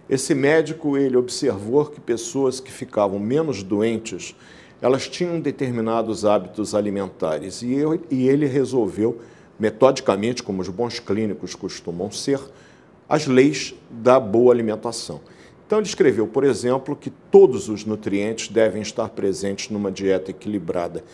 Esse 0.08 0.34
médico, 0.34 0.96
ele 0.96 1.16
observou 1.16 1.86
que 1.86 2.00
pessoas 2.00 2.60
que 2.60 2.72
ficavam 2.72 3.18
menos 3.18 3.62
doentes 3.62 4.34
elas 4.82 5.08
tinham 5.08 5.40
determinados 5.40 6.24
hábitos 6.24 6.74
alimentares 6.74 7.62
e, 7.62 7.72
eu, 7.72 8.02
e 8.10 8.28
ele 8.28 8.46
resolveu, 8.46 9.20
metodicamente, 9.56 10.42
como 10.42 10.60
os 10.60 10.68
bons 10.68 10.98
clínicos 10.98 11.54
costumam 11.54 12.10
ser, 12.10 12.40
as 13.08 13.28
leis 13.28 13.76
da 13.88 14.18
boa 14.18 14.52
alimentação. 14.52 15.20
Então, 15.64 15.78
ele 15.78 15.86
escreveu, 15.86 16.26
por 16.26 16.42
exemplo, 16.42 16.96
que 16.96 17.10
todos 17.10 17.68
os 17.68 17.84
nutrientes 17.84 18.48
devem 18.48 18.82
estar 18.82 19.08
presentes 19.10 19.70
numa 19.70 19.90
dieta 19.90 20.32
equilibrada. 20.32 21.04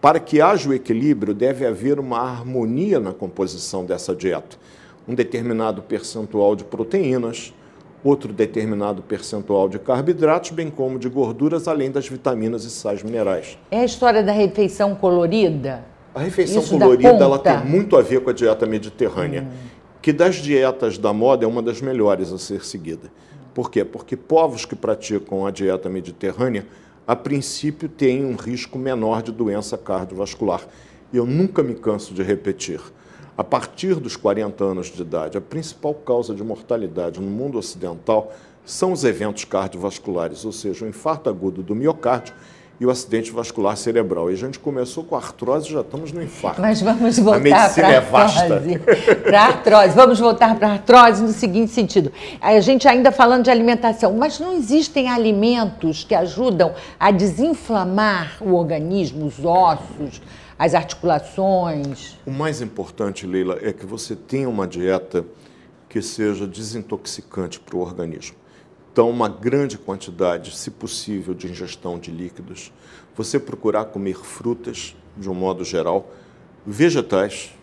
Para 0.00 0.20
que 0.20 0.40
haja 0.40 0.70
o 0.70 0.72
equilíbrio, 0.72 1.34
deve 1.34 1.66
haver 1.66 1.98
uma 1.98 2.20
harmonia 2.20 3.00
na 3.00 3.12
composição 3.12 3.84
dessa 3.84 4.14
dieta. 4.14 4.56
Um 5.08 5.14
determinado 5.14 5.82
percentual 5.82 6.54
de 6.54 6.62
proteínas, 6.62 7.52
outro 8.08 8.32
determinado 8.32 9.02
percentual 9.02 9.68
de 9.68 9.78
carboidratos, 9.78 10.50
bem 10.50 10.70
como 10.70 10.98
de 10.98 11.08
gorduras, 11.08 11.68
além 11.68 11.90
das 11.90 12.08
vitaminas 12.08 12.64
e 12.64 12.70
sais 12.70 13.02
minerais. 13.02 13.58
É 13.70 13.80
a 13.80 13.84
história 13.84 14.22
da 14.22 14.32
refeição 14.32 14.94
colorida? 14.94 15.84
A 16.14 16.20
refeição 16.20 16.62
Isso 16.62 16.78
colorida 16.78 17.08
ela 17.08 17.38
tem 17.38 17.58
muito 17.64 17.96
a 17.96 18.02
ver 18.02 18.20
com 18.22 18.30
a 18.30 18.32
dieta 18.32 18.66
mediterrânea, 18.66 19.42
hum. 19.42 19.68
que 20.00 20.12
das 20.12 20.36
dietas 20.36 20.96
da 20.96 21.12
moda 21.12 21.44
é 21.44 21.48
uma 21.48 21.62
das 21.62 21.80
melhores 21.80 22.32
a 22.32 22.38
ser 22.38 22.64
seguida. 22.64 23.12
Por 23.52 23.70
quê? 23.70 23.84
Porque 23.84 24.16
povos 24.16 24.64
que 24.64 24.74
praticam 24.74 25.46
a 25.46 25.50
dieta 25.50 25.88
mediterrânea, 25.88 26.66
a 27.06 27.14
princípio, 27.14 27.88
têm 27.88 28.24
um 28.24 28.36
risco 28.36 28.78
menor 28.78 29.22
de 29.22 29.32
doença 29.32 29.76
cardiovascular. 29.76 30.62
E 31.12 31.16
eu 31.16 31.26
nunca 31.26 31.62
me 31.62 31.74
canso 31.74 32.14
de 32.14 32.22
repetir 32.22 32.80
a 33.38 33.44
partir 33.44 33.94
dos 33.94 34.16
40 34.16 34.64
anos 34.64 34.88
de 34.88 35.00
idade, 35.00 35.38
a 35.38 35.40
principal 35.40 35.94
causa 35.94 36.34
de 36.34 36.42
mortalidade 36.42 37.20
no 37.20 37.30
mundo 37.30 37.56
ocidental 37.56 38.32
são 38.64 38.90
os 38.90 39.04
eventos 39.04 39.44
cardiovasculares, 39.44 40.44
ou 40.44 40.50
seja, 40.50 40.84
o 40.84 40.88
infarto 40.88 41.30
agudo 41.30 41.62
do 41.62 41.72
miocárdio 41.72 42.34
e 42.80 42.84
o 42.84 42.90
acidente 42.90 43.30
vascular 43.30 43.76
cerebral. 43.76 44.28
E 44.28 44.34
a 44.34 44.36
gente 44.36 44.58
começou 44.58 45.04
com 45.04 45.14
a 45.14 45.18
artrose, 45.18 45.70
já 45.70 45.82
estamos 45.82 46.10
no 46.10 46.20
infarto. 46.20 46.60
Mas 46.60 46.80
vamos 46.80 47.16
voltar 47.16 47.72
para 47.74 47.86
a 47.86 47.92
é 47.92 48.00
vasta. 48.00 48.62
Para 49.22 49.40
a 49.40 49.46
artrose. 49.46 49.94
Vamos 49.94 50.18
voltar 50.18 50.58
para 50.58 50.68
a 50.68 50.72
artrose 50.72 51.22
no 51.22 51.32
seguinte 51.32 51.70
sentido. 51.70 52.12
A 52.40 52.58
gente 52.58 52.88
ainda 52.88 53.12
falando 53.12 53.44
de 53.44 53.50
alimentação, 53.52 54.14
mas 54.14 54.40
não 54.40 54.52
existem 54.52 55.08
alimentos 55.08 56.02
que 56.02 56.14
ajudam 56.14 56.74
a 56.98 57.12
desinflamar 57.12 58.36
o 58.40 58.54
organismo, 58.54 59.26
os 59.26 59.44
ossos, 59.44 60.20
as 60.58 60.74
articulações? 60.74 62.18
O 62.26 62.30
mais 62.30 62.60
importante, 62.60 63.26
Leila, 63.26 63.58
é 63.62 63.72
que 63.72 63.86
você 63.86 64.16
tenha 64.16 64.48
uma 64.48 64.66
dieta 64.66 65.24
que 65.88 66.02
seja 66.02 66.46
desintoxicante 66.46 67.60
para 67.60 67.76
o 67.76 67.80
organismo. 67.80 68.36
Então, 68.92 69.08
uma 69.08 69.28
grande 69.28 69.78
quantidade, 69.78 70.56
se 70.56 70.70
possível, 70.72 71.32
de 71.32 71.46
ingestão 71.46 71.98
de 71.98 72.10
líquidos. 72.10 72.72
Você 73.16 73.38
procurar 73.38 73.86
comer 73.86 74.16
frutas, 74.16 74.96
de 75.16 75.30
um 75.30 75.34
modo 75.34 75.64
geral, 75.64 76.10
vegetais, 76.66 77.54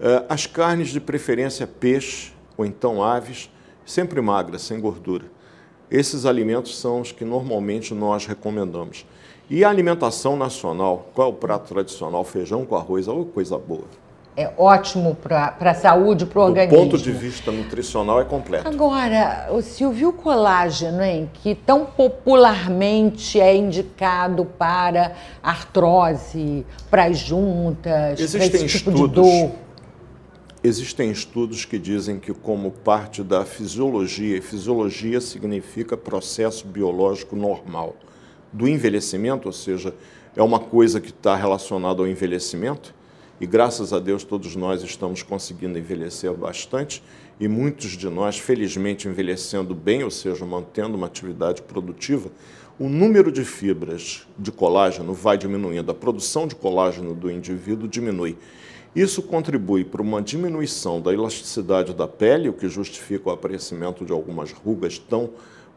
eh, 0.00 0.24
as 0.28 0.46
carnes 0.46 0.88
de 0.88 1.00
preferência 1.00 1.66
peixe 1.66 2.32
ou 2.56 2.64
então 2.64 3.02
aves, 3.02 3.50
sempre 3.84 4.20
magras, 4.22 4.62
sem 4.62 4.80
gordura. 4.80 5.26
Esses 5.90 6.24
alimentos 6.24 6.78
são 6.78 7.02
os 7.02 7.12
que 7.12 7.24
normalmente 7.24 7.94
nós 7.94 8.26
recomendamos. 8.26 9.06
E 9.48 9.64
a 9.64 9.70
alimentação 9.70 10.36
nacional, 10.36 11.08
qual 11.14 11.28
é 11.28 11.30
o 11.30 11.34
prato 11.34 11.68
tradicional? 11.68 12.24
Feijão 12.24 12.66
com 12.66 12.74
arroz, 12.74 13.06
oh, 13.06 13.24
coisa 13.26 13.56
boa. 13.56 13.84
É 14.36 14.52
ótimo 14.58 15.14
para 15.14 15.56
a 15.60 15.74
saúde, 15.74 16.26
para 16.26 16.40
o 16.40 16.42
organismo. 16.42 16.76
Do 16.76 16.82
ponto 16.82 16.98
de 16.98 17.12
vista 17.12 17.52
nutricional, 17.52 18.20
é 18.20 18.24
completo. 18.24 18.68
Agora, 18.68 19.48
o 19.52 19.62
Silvio, 19.62 20.08
o 20.08 20.12
colágeno, 20.12 21.00
hein, 21.00 21.30
que 21.32 21.54
tão 21.54 21.86
popularmente 21.86 23.40
é 23.40 23.56
indicado 23.56 24.44
para 24.44 25.14
artrose, 25.40 26.66
para 26.90 27.04
as 27.04 27.16
juntas, 27.16 28.18
Existem 28.18 28.50
para 28.50 28.58
esse 28.58 28.78
tipo 28.78 28.90
estudos, 28.90 29.00
de 29.00 29.14
dor. 29.14 29.52
Existem 30.62 31.10
estudos 31.12 31.64
que 31.64 31.78
dizem 31.78 32.18
que, 32.18 32.34
como 32.34 32.72
parte 32.72 33.22
da 33.22 33.44
fisiologia, 33.44 34.36
e 34.36 34.40
fisiologia 34.40 35.20
significa 35.20 35.96
processo 35.96 36.66
biológico 36.66 37.36
normal 37.36 37.94
do 38.56 38.66
envelhecimento, 38.66 39.48
ou 39.48 39.52
seja, 39.52 39.94
é 40.34 40.42
uma 40.42 40.58
coisa 40.58 40.98
que 40.98 41.10
está 41.10 41.36
relacionada 41.36 42.00
ao 42.00 42.08
envelhecimento, 42.08 42.94
e 43.38 43.46
graças 43.46 43.92
a 43.92 43.98
Deus 43.98 44.24
todos 44.24 44.56
nós 44.56 44.82
estamos 44.82 45.22
conseguindo 45.22 45.78
envelhecer 45.78 46.32
bastante, 46.32 47.02
e 47.38 47.46
muitos 47.46 47.90
de 47.90 48.08
nós, 48.08 48.38
felizmente, 48.38 49.08
envelhecendo 49.08 49.74
bem, 49.74 50.02
ou 50.02 50.10
seja, 50.10 50.46
mantendo 50.46 50.96
uma 50.96 51.06
atividade 51.06 51.60
produtiva, 51.60 52.30
o 52.78 52.88
número 52.88 53.30
de 53.30 53.44
fibras 53.44 54.26
de 54.38 54.50
colágeno 54.50 55.12
vai 55.12 55.36
diminuindo, 55.36 55.90
a 55.90 55.94
produção 55.94 56.46
de 56.46 56.54
colágeno 56.54 57.14
do 57.14 57.30
indivíduo 57.30 57.86
diminui. 57.86 58.38
Isso 58.94 59.20
contribui 59.20 59.84
para 59.84 60.00
uma 60.00 60.22
diminuição 60.22 60.98
da 60.98 61.12
elasticidade 61.12 61.92
da 61.92 62.08
pele, 62.08 62.48
o 62.48 62.54
que 62.54 62.70
justifica 62.70 63.28
o 63.28 63.32
aparecimento 63.32 64.02
de 64.02 64.12
algumas 64.12 64.50
rugas 64.52 64.98
tão 64.98 65.28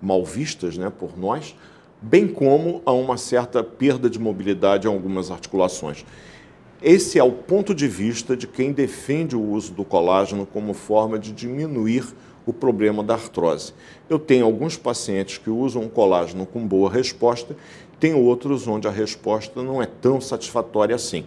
mal 0.02 0.24
vistas 0.24 0.78
né, 0.78 0.89
por 0.89 1.18
nós, 1.18 1.54
bem 2.02 2.28
como 2.28 2.82
a 2.86 2.92
uma 2.92 3.18
certa 3.18 3.64
perda 3.64 4.10
de 4.10 4.20
mobilidade 4.20 4.88
em 4.88 4.92
algumas 4.92 5.32
articulações. 5.32 6.06
Esse 6.82 7.20
é 7.20 7.24
o 7.24 7.32
ponto 7.32 7.76
de 7.76 7.88
vista 7.88 8.38
de 8.38 8.48
quem 8.48 8.72
defende 8.72 9.36
o 9.36 9.44
uso 9.44 9.74
do 9.74 9.84
colágeno 9.84 10.46
como 10.46 10.74
forma 10.74 11.20
de 11.20 11.34
diminuir 11.34 12.06
o 12.46 12.54
problema 12.54 13.04
da 13.04 13.16
artrose. 13.16 13.74
Eu 14.10 14.18
tenho 14.18 14.46
alguns 14.46 14.78
pacientes 14.78 15.38
que 15.38 15.50
usam 15.50 15.84
o 15.84 15.90
colágeno 15.90 16.46
com 16.46 16.66
boa 16.66 16.90
resposta, 16.90 17.56
tem 18.00 18.14
outros 18.14 18.66
onde 18.66 18.88
a 18.88 18.92
resposta 18.92 19.62
não 19.62 19.82
é 19.82 19.86
tão 19.86 20.22
satisfatória 20.22 20.96
assim. 20.96 21.26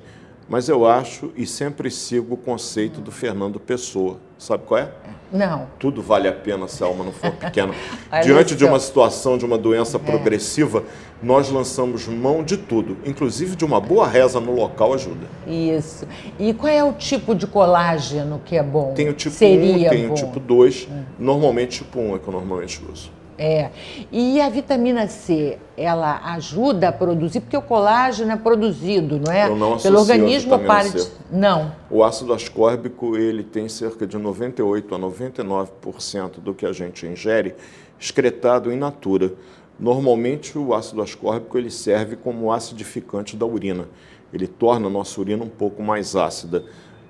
Mas 0.53 0.69
eu 0.69 0.87
acho 0.87 1.33
e 1.35 1.47
sempre 1.47 1.91
sigo 1.91 2.35
o 2.35 2.37
conceito 2.37 3.01
do 3.01 3.11
Fernando 3.11 3.59
Pessoa. 3.59 4.19
Sabe 4.37 4.65
qual 4.67 4.81
é? 4.81 4.91
Não. 5.33 5.67
Tudo 5.79 6.03
vale 6.03 6.29
a 6.29 6.33
pena 6.33 6.69
se 6.69 6.85
a 6.85 6.87
alma 6.87 7.05
não 7.05 7.11
for 7.11 7.33
pequena. 7.33 7.73
Diante 8.23 8.55
de 8.55 8.63
uma 8.63 8.79
situação 8.79 9.39
de 9.39 9.47
uma 9.47 9.57
doença 9.57 9.97
é. 9.97 10.01
progressiva, 10.01 10.85
nós 11.23 11.49
lançamos 11.49 12.07
mão 12.07 12.45
de 12.45 12.59
tudo, 12.59 12.99
inclusive 13.07 13.57
de 13.57 13.65
uma 13.65 13.81
boa 13.81 14.07
reza 14.07 14.41
no 14.41 14.55
local 14.55 14.93
ajuda. 14.93 15.27
Isso. 15.47 16.07
E 16.39 16.53
qual 16.53 16.71
é 16.71 16.85
o 16.85 16.93
tipo 16.93 17.35
de 17.35 17.47
colágeno 17.47 18.39
que 18.45 18.55
é 18.55 18.63
bom? 18.63 18.93
Tem 18.93 19.09
o 19.09 19.15
tipo 19.15 19.35
Seria 19.35 19.89
1, 19.89 19.91
tem 19.91 20.07
bom. 20.07 20.13
o 20.13 20.17
tipo 20.17 20.39
2, 20.39 20.87
hum. 20.91 21.03
normalmente 21.19 21.79
tipo 21.79 21.99
1 21.99 22.17
é 22.17 22.19
que 22.19 22.29
eu 22.29 22.33
normalmente 22.35 22.83
uso. 22.93 23.11
É. 23.39 23.71
E 24.11 24.41
a 24.41 24.49
vitamina 24.49 25.07
C, 25.09 25.59
ela 25.77 26.21
ajuda 26.35 26.89
a 26.89 26.93
produzir, 26.93 27.41
porque 27.41 27.57
o 27.57 27.63
colágeno 27.63 28.33
é 28.33 28.37
produzido, 28.37 29.19
não 29.19 29.33
é? 29.33 29.49
Eu 29.49 29.57
não 29.57 29.79
Pelo 29.79 29.99
organismo 29.99 30.59
para 30.61 30.89
de... 30.89 31.09
Não. 31.31 31.75
O 31.91 32.05
ácido 32.05 32.33
ascórbico, 32.33 33.17
ele 33.17 33.43
tem 33.43 33.69
cerca 33.69 34.07
de 34.07 34.19
98 34.19 34.95
a 34.95 34.99
99% 34.99 36.41
do 36.41 36.55
que 36.55 36.67
a 36.67 36.73
gente 36.73 37.07
ingere 37.07 37.55
excretado 37.99 38.73
in 38.73 38.77
natura. 38.77 39.33
Normalmente 39.79 40.59
o 40.59 40.75
ácido 40.75 41.03
ascórbico 41.03 41.57
ele 41.57 41.71
serve 41.71 42.17
como 42.17 42.53
acidificante 42.53 43.37
da 43.37 43.47
urina. 43.47 43.89
Ele 44.33 44.47
torna 44.47 44.87
a 44.87 44.91
nossa 44.91 45.21
urina 45.21 45.45
um 45.45 45.49
pouco 45.49 45.83
mais 45.83 46.15
ácida 46.17 46.65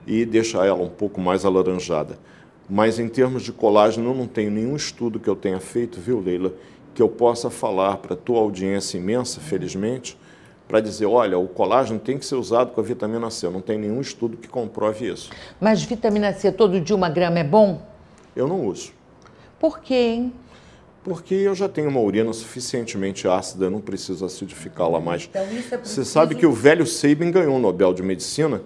e 0.07 0.25
deixa 0.25 0.65
ela 0.65 0.83
um 0.83 0.89
pouco 0.89 1.21
mais 1.21 1.45
alaranjada. 1.45 2.19
Mas 2.75 2.99
em 2.99 3.07
termos 3.07 3.43
de 3.43 3.53
colágeno, 3.53 4.13
eu 4.13 4.15
não 4.15 4.27
tenho 4.27 4.51
nenhum 4.51 4.75
estudo 4.75 5.21
que 5.21 5.29
eu 5.29 5.37
tenha 5.37 5.61
feito, 5.61 6.01
viu, 6.01 6.21
Leila, 6.21 6.55
que 6.95 7.03
eu 7.03 7.09
possa 7.09 7.51
falar 7.51 7.99
para 7.99 8.15
a 8.15 8.17
tua 8.17 8.41
audiência 8.41 8.97
imensa, 8.97 9.43
felizmente, 9.43 10.19
para 10.67 10.81
dizer, 10.81 11.05
olha, 11.05 11.37
o 11.37 11.47
colágeno 11.47 12.01
tem 12.01 12.17
que 12.17 12.25
ser 12.25 12.37
usado 12.37 12.73
com 12.73 12.81
a 12.81 12.83
vitamina 12.83 13.31
C. 13.31 13.45
Eu 13.45 13.51
não 13.51 13.61
tem 13.61 13.79
nenhum 13.79 14.01
estudo 14.01 14.39
que 14.39 14.49
comprove 14.49 15.07
isso. 15.07 15.29
Mas 15.61 15.83
vitamina 15.83 16.33
C 16.33 16.51
todo 16.51 16.81
dia 16.81 16.97
uma 16.97 17.11
grama 17.11 17.41
é 17.41 17.45
bom? 17.45 17.87
Eu 18.35 18.49
não 18.49 18.65
uso. 18.65 18.93
Por 19.61 19.81
quê, 19.81 19.95
hein? 19.95 20.33
Porque 21.05 21.35
eu 21.35 21.55
já 21.55 21.69
tenho 21.69 21.91
uma 21.91 22.01
urina 22.01 22.33
suficientemente 22.33 23.29
ácida, 23.29 23.67
eu 23.67 23.71
não 23.71 23.83
preciso 23.83 24.25
acidificá-la 24.25 24.99
mais. 24.99 25.29
Então, 25.29 25.45
isso 25.53 25.75
é 25.75 25.77
preciso... 25.77 26.05
Você 26.05 26.11
sabe 26.11 26.37
que 26.37 26.47
o 26.47 26.53
velho 26.53 26.87
Sabin 26.87 27.31
ganhou 27.31 27.57
o 27.57 27.61
Nobel 27.61 27.93
de 27.93 28.03
Medicina 28.03 28.63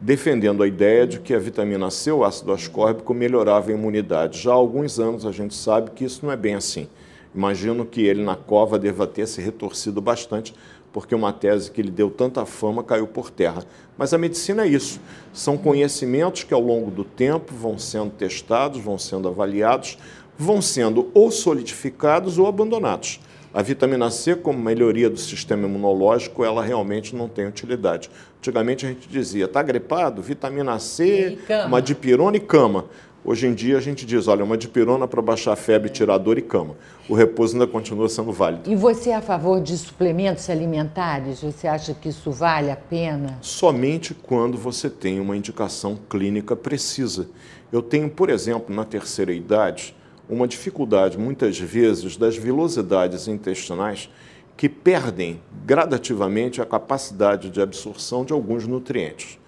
defendendo 0.00 0.62
a 0.62 0.66
ideia 0.66 1.06
de 1.06 1.18
que 1.20 1.34
a 1.34 1.38
vitamina 1.38 1.90
C, 1.90 2.12
o 2.12 2.24
ácido 2.24 2.52
ascórbico, 2.52 3.14
melhorava 3.14 3.70
a 3.70 3.74
imunidade. 3.74 4.40
Já 4.40 4.50
há 4.52 4.54
alguns 4.54 4.98
anos 4.98 5.24
a 5.24 5.32
gente 5.32 5.54
sabe 5.54 5.90
que 5.90 6.04
isso 6.04 6.24
não 6.24 6.32
é 6.32 6.36
bem 6.36 6.54
assim. 6.54 6.88
Imagino 7.34 7.84
que 7.84 8.02
ele 8.02 8.22
na 8.22 8.36
cova 8.36 8.78
deva 8.78 9.06
ter 9.06 9.26
se 9.26 9.40
retorcido 9.40 10.00
bastante, 10.00 10.54
porque 10.92 11.14
uma 11.14 11.32
tese 11.32 11.70
que 11.70 11.82
lhe 11.82 11.90
deu 11.90 12.10
tanta 12.10 12.46
fama 12.46 12.82
caiu 12.82 13.06
por 13.06 13.30
terra. 13.30 13.62
Mas 13.98 14.14
a 14.14 14.18
medicina 14.18 14.64
é 14.64 14.68
isso. 14.68 14.98
São 15.32 15.58
conhecimentos 15.58 16.44
que 16.44 16.54
ao 16.54 16.60
longo 16.60 16.90
do 16.90 17.04
tempo 17.04 17.54
vão 17.54 17.78
sendo 17.78 18.10
testados, 18.10 18.80
vão 18.80 18.98
sendo 18.98 19.28
avaliados, 19.28 19.98
vão 20.38 20.62
sendo 20.62 21.10
ou 21.12 21.30
solidificados 21.30 22.38
ou 22.38 22.46
abandonados. 22.46 23.20
A 23.56 23.62
vitamina 23.62 24.10
C, 24.10 24.36
como 24.36 24.58
melhoria 24.58 25.08
do 25.08 25.18
sistema 25.18 25.66
imunológico, 25.66 26.44
ela 26.44 26.62
realmente 26.62 27.16
não 27.16 27.26
tem 27.26 27.46
utilidade. 27.46 28.10
Antigamente 28.38 28.84
a 28.84 28.90
gente 28.90 29.08
dizia, 29.08 29.46
está 29.46 29.62
gripado? 29.62 30.20
Vitamina 30.20 30.78
C, 30.78 31.38
uma 31.66 31.80
dipirona 31.80 32.36
e 32.36 32.40
cama. 32.40 32.84
Hoje 33.24 33.46
em 33.46 33.54
dia 33.54 33.78
a 33.78 33.80
gente 33.80 34.04
diz, 34.04 34.28
olha, 34.28 34.44
uma 34.44 34.58
dipirona 34.58 35.08
para 35.08 35.22
baixar 35.22 35.54
a 35.54 35.56
febre, 35.56 35.88
tirar 35.88 36.18
dor 36.18 36.36
e 36.36 36.42
cama. 36.42 36.76
O 37.08 37.14
repouso 37.14 37.54
ainda 37.54 37.66
continua 37.66 38.10
sendo 38.10 38.30
válido. 38.30 38.70
E 38.70 38.76
você 38.76 39.08
é 39.08 39.14
a 39.14 39.22
favor 39.22 39.58
de 39.58 39.74
suplementos 39.78 40.50
alimentares? 40.50 41.40
Você 41.40 41.66
acha 41.66 41.94
que 41.94 42.10
isso 42.10 42.30
vale 42.30 42.70
a 42.70 42.76
pena? 42.76 43.38
Somente 43.40 44.12
quando 44.12 44.58
você 44.58 44.90
tem 44.90 45.18
uma 45.18 45.34
indicação 45.34 45.98
clínica 46.10 46.54
precisa. 46.54 47.26
Eu 47.72 47.80
tenho, 47.80 48.10
por 48.10 48.28
exemplo, 48.28 48.74
na 48.74 48.84
terceira 48.84 49.32
idade, 49.32 49.95
uma 50.28 50.48
dificuldade, 50.48 51.18
muitas 51.18 51.58
vezes, 51.58 52.16
das 52.16 52.36
velocidades 52.36 53.28
intestinais 53.28 54.10
que 54.56 54.68
perdem 54.68 55.40
gradativamente 55.64 56.62
a 56.62 56.66
capacidade 56.66 57.50
de 57.50 57.60
absorção 57.60 58.24
de 58.24 58.32
alguns 58.32 58.66
nutrientes. 58.66 59.38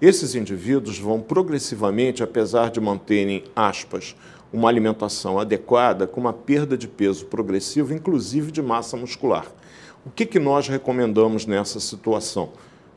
Esses 0.00 0.34
indivíduos 0.34 0.98
vão 0.98 1.20
progressivamente, 1.20 2.22
apesar 2.22 2.70
de 2.70 2.80
manterem, 2.80 3.44
aspas, 3.54 4.14
uma 4.52 4.68
alimentação 4.68 5.38
adequada, 5.38 6.06
com 6.06 6.20
uma 6.20 6.32
perda 6.32 6.76
de 6.76 6.86
peso 6.86 7.26
progressiva, 7.26 7.94
inclusive 7.94 8.52
de 8.52 8.60
massa 8.60 8.96
muscular. 8.96 9.46
O 10.04 10.10
que, 10.10 10.26
que 10.26 10.38
nós 10.38 10.68
recomendamos 10.68 11.46
nessa 11.46 11.80
situação? 11.80 12.50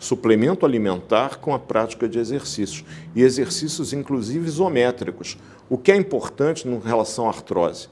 Suplemento 0.06 0.65
alimentar 0.65 1.39
com 1.39 1.54
a 1.54 1.60
prática 1.60 2.08
de 2.08 2.20
exercícios, 2.20 2.86
e 3.15 3.24
exercícios 3.24 3.91
inclusive 3.91 4.48
isométricos, 4.48 5.38
o 5.68 5.78
que 5.78 5.91
é 5.91 5.96
importante 5.96 6.68
em 6.68 6.80
relação 6.80 7.26
à 7.26 7.30
artrose. 7.30 7.89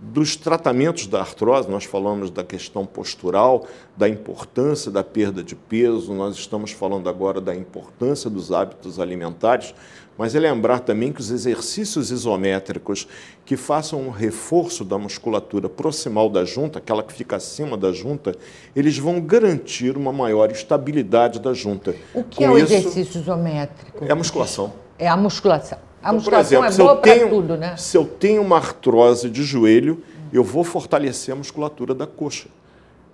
Dos 0.00 0.34
tratamentos 0.34 1.06
da 1.06 1.20
artrose, 1.20 1.70
nós 1.70 1.84
falamos 1.84 2.28
da 2.28 2.42
questão 2.42 2.84
postural, 2.84 3.68
da 3.96 4.08
importância 4.08 4.90
da 4.90 5.04
perda 5.04 5.44
de 5.44 5.54
peso, 5.54 6.12
nós 6.12 6.34
estamos 6.34 6.72
falando 6.72 7.08
agora 7.08 7.40
da 7.40 7.54
importância 7.54 8.28
dos 8.28 8.50
hábitos 8.50 8.98
alimentares, 8.98 9.72
mas 10.16 10.34
é 10.34 10.40
lembrar 10.40 10.80
também 10.80 11.12
que 11.12 11.20
os 11.20 11.30
exercícios 11.30 12.10
isométricos 12.10 13.08
que 13.44 13.56
façam 13.56 14.00
um 14.00 14.10
reforço 14.10 14.84
da 14.84 14.98
musculatura 14.98 15.68
proximal 15.68 16.28
da 16.28 16.44
junta, 16.44 16.78
aquela 16.78 17.02
que 17.02 17.12
fica 17.12 17.36
acima 17.36 17.76
da 17.76 17.92
junta, 17.92 18.34
eles 18.76 18.98
vão 18.98 19.20
garantir 19.20 19.96
uma 19.96 20.12
maior 20.12 20.50
estabilidade 20.50 21.40
da 21.40 21.54
junta. 21.54 21.94
O 22.14 22.22
que 22.22 22.38
Com 22.38 22.44
é 22.44 22.50
o 22.50 22.58
isso, 22.58 22.74
exercício 22.74 23.20
isométrico? 23.20 24.04
É 24.04 24.12
a 24.12 24.16
musculação. 24.16 24.72
É 24.98 25.08
a 25.08 25.16
musculação. 25.16 25.78
A 26.02 26.08
então, 26.08 26.14
musculação 26.14 26.64
exemplo, 26.64 26.82
é 26.82 26.94
boa 26.94 27.00
para 27.00 27.28
tudo, 27.28 27.56
né? 27.56 27.76
Se 27.76 27.96
eu 27.96 28.04
tenho 28.04 28.42
uma 28.42 28.56
artrose 28.56 29.30
de 29.30 29.42
joelho, 29.42 30.02
eu 30.32 30.42
vou 30.42 30.64
fortalecer 30.64 31.32
a 31.32 31.36
musculatura 31.36 31.94
da 31.94 32.06
coxa. 32.06 32.48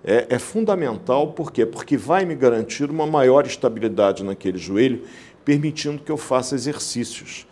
É, 0.03 0.27
é, 0.29 0.39
fundamental, 0.39 1.33
por 1.33 1.51
quê? 1.51 1.65
Porque 1.65 1.97
vai 1.97 2.23
me 2.23 2.33
garantir 2.33 2.89
uma 2.89 3.05
maior 3.05 3.45
estabilidade 3.45 4.23
naquele 4.23 4.57
joelho, 4.57 5.03
permitindo 5.49 6.03
que 6.03 6.11
eu 6.11 6.17
faça 6.17 6.53
exercícios. 6.53 7.47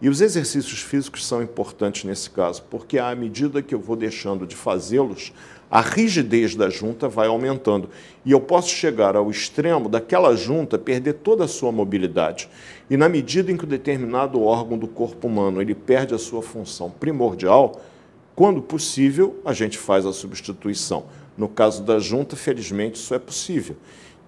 E 0.00 0.08
os 0.08 0.22
exercícios 0.22 0.80
físicos 0.80 1.26
são 1.26 1.42
importantes 1.42 2.02
nesse 2.02 2.30
caso, 2.30 2.62
porque 2.70 2.98
à 2.98 3.14
medida 3.14 3.60
que 3.60 3.74
eu 3.74 3.78
vou 3.78 3.94
deixando 3.94 4.46
de 4.46 4.56
fazê-los, 4.56 5.34
a 5.70 5.82
rigidez 5.82 6.54
da 6.54 6.70
junta 6.70 7.10
vai 7.10 7.28
aumentando. 7.28 7.90
E 8.24 8.32
eu 8.32 8.40
posso 8.40 8.70
chegar 8.70 9.16
ao 9.16 9.30
extremo 9.30 9.90
daquela 9.90 10.34
junta 10.34 10.78
perder 10.78 11.12
toda 11.12 11.44
a 11.44 11.48
sua 11.48 11.70
mobilidade. 11.70 12.48
E 12.88 12.96
na 12.96 13.06
medida 13.06 13.52
em 13.52 13.56
que 13.58 13.64
o 13.64 13.66
determinado 13.66 14.42
órgão 14.42 14.78
do 14.78 14.88
corpo 14.88 15.28
humano 15.28 15.60
ele 15.60 15.74
perde 15.74 16.14
a 16.14 16.18
sua 16.18 16.40
função 16.40 16.88
primordial, 16.88 17.82
quando 18.34 18.62
possível, 18.62 19.38
a 19.44 19.52
gente 19.52 19.76
faz 19.76 20.06
a 20.06 20.12
substituição. 20.14 21.04
No 21.36 21.50
caso 21.50 21.82
da 21.82 21.98
junta, 21.98 22.34
felizmente, 22.34 22.96
isso 22.96 23.14
é 23.14 23.18
possível. 23.18 23.76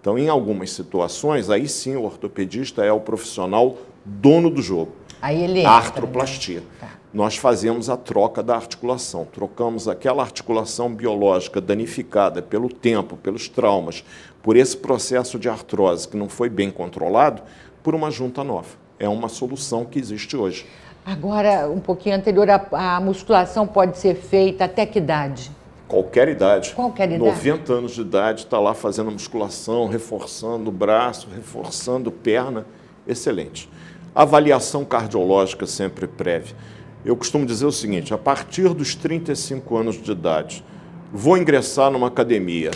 Então, 0.04 0.18
em 0.18 0.28
algumas 0.28 0.70
situações, 0.70 1.48
aí 1.48 1.66
sim 1.66 1.96
o 1.96 2.02
ortopedista 2.02 2.84
é 2.84 2.92
o 2.92 3.00
profissional 3.00 3.78
dono 4.04 4.50
do 4.50 4.60
jogo. 4.60 4.92
Aí 5.22 5.42
ele 5.42 5.60
entra, 5.60 5.70
a 5.70 5.76
artroplastia. 5.76 6.60
Né? 6.60 6.66
Tá. 6.78 6.88
Nós 7.10 7.38
fazemos 7.38 7.88
a 7.88 7.96
troca 7.96 8.42
da 8.42 8.54
articulação. 8.54 9.24
Trocamos 9.24 9.88
aquela 9.88 10.22
articulação 10.22 10.94
biológica 10.94 11.58
danificada 11.58 12.42
pelo 12.42 12.68
tempo, 12.68 13.16
pelos 13.16 13.48
traumas, 13.48 14.04
por 14.42 14.58
esse 14.58 14.76
processo 14.76 15.38
de 15.38 15.48
artrose 15.48 16.06
que 16.06 16.18
não 16.18 16.28
foi 16.28 16.50
bem 16.50 16.70
controlado, 16.70 17.40
por 17.82 17.94
uma 17.94 18.10
junta 18.10 18.44
nova. 18.44 18.76
É 18.98 19.08
uma 19.08 19.30
solução 19.30 19.86
que 19.86 19.98
existe 19.98 20.36
hoje. 20.36 20.66
Agora, 21.02 21.66
um 21.70 21.80
pouquinho 21.80 22.16
anterior, 22.16 22.50
a, 22.50 22.96
a 22.96 23.00
musculação 23.00 23.66
pode 23.66 23.96
ser 23.96 24.16
feita 24.16 24.66
até 24.66 24.84
que 24.84 24.98
idade? 24.98 25.50
Qualquer 25.86 26.28
idade. 26.28 26.72
Qualquer 26.74 27.10
idade. 27.10 27.22
90 27.22 27.72
anos 27.72 27.92
de 27.92 28.00
idade, 28.00 28.40
está 28.40 28.58
lá 28.58 28.74
fazendo 28.74 29.10
musculação, 29.10 29.86
reforçando 29.86 30.70
o 30.70 30.72
braço, 30.72 31.28
reforçando 31.34 32.10
perna. 32.10 32.66
Excelente. 33.06 33.68
Avaliação 34.14 34.84
cardiológica 34.84 35.66
sempre 35.66 36.06
prévia. 36.06 36.56
Eu 37.04 37.16
costumo 37.16 37.44
dizer 37.44 37.66
o 37.66 37.72
seguinte: 37.72 38.14
a 38.14 38.18
partir 38.18 38.72
dos 38.72 38.94
35 38.94 39.76
anos 39.76 40.00
de 40.00 40.10
idade, 40.10 40.64
vou 41.12 41.36
ingressar 41.36 41.90
numa 41.90 42.06
academia. 42.06 42.70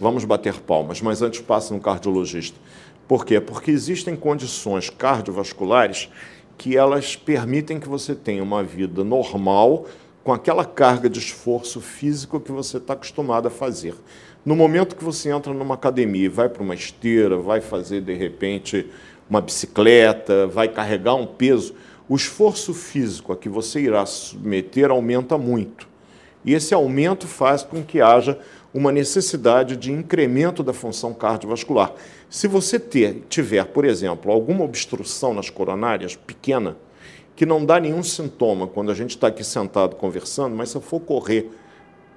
Vamos 0.00 0.24
bater 0.24 0.58
palmas, 0.60 1.02
mas 1.02 1.20
antes 1.20 1.40
passe 1.40 1.72
no 1.74 1.80
cardiologista. 1.80 2.58
Por 3.06 3.26
quê? 3.26 3.38
Porque 3.40 3.70
existem 3.70 4.16
condições 4.16 4.88
cardiovasculares 4.88 6.08
que 6.56 6.76
elas 6.76 7.16
permitem 7.16 7.78
que 7.78 7.88
você 7.88 8.14
tenha 8.14 8.42
uma 8.42 8.62
vida 8.62 9.04
normal 9.04 9.86
com 10.22 10.32
aquela 10.32 10.64
carga 10.64 11.08
de 11.08 11.18
esforço 11.18 11.80
físico 11.80 12.40
que 12.40 12.52
você 12.52 12.76
está 12.76 12.92
acostumado 12.92 13.48
a 13.48 13.50
fazer. 13.50 13.94
No 14.44 14.54
momento 14.56 14.96
que 14.96 15.04
você 15.04 15.30
entra 15.30 15.52
numa 15.52 15.74
academia 15.74 16.30
vai 16.30 16.48
para 16.48 16.62
uma 16.62 16.74
esteira, 16.74 17.36
vai 17.36 17.60
fazer 17.60 18.00
de 18.00 18.14
repente 18.14 18.86
uma 19.28 19.40
bicicleta, 19.40 20.46
vai 20.46 20.68
carregar 20.68 21.14
um 21.14 21.26
peso, 21.26 21.74
o 22.08 22.16
esforço 22.16 22.74
físico 22.74 23.32
a 23.32 23.36
que 23.36 23.48
você 23.48 23.80
irá 23.80 24.04
submeter 24.04 24.90
aumenta 24.90 25.38
muito. 25.38 25.88
E 26.44 26.54
esse 26.54 26.74
aumento 26.74 27.26
faz 27.28 27.62
com 27.62 27.82
que 27.82 28.00
haja 28.00 28.38
uma 28.72 28.90
necessidade 28.90 29.76
de 29.76 29.92
incremento 29.92 30.62
da 30.62 30.72
função 30.72 31.12
cardiovascular. 31.12 31.92
Se 32.28 32.48
você 32.48 32.78
ter, 32.78 33.24
tiver, 33.28 33.64
por 33.66 33.84
exemplo, 33.84 34.32
alguma 34.32 34.64
obstrução 34.64 35.34
nas 35.34 35.50
coronárias 35.50 36.16
pequena, 36.16 36.76
que 37.40 37.46
não 37.46 37.64
dá 37.64 37.80
nenhum 37.80 38.02
sintoma 38.02 38.66
quando 38.66 38.90
a 38.90 38.94
gente 38.94 39.12
está 39.12 39.28
aqui 39.28 39.42
sentado 39.42 39.96
conversando, 39.96 40.54
mas 40.54 40.68
se 40.68 40.76
eu 40.76 40.80
for 40.82 41.00
correr 41.00 41.50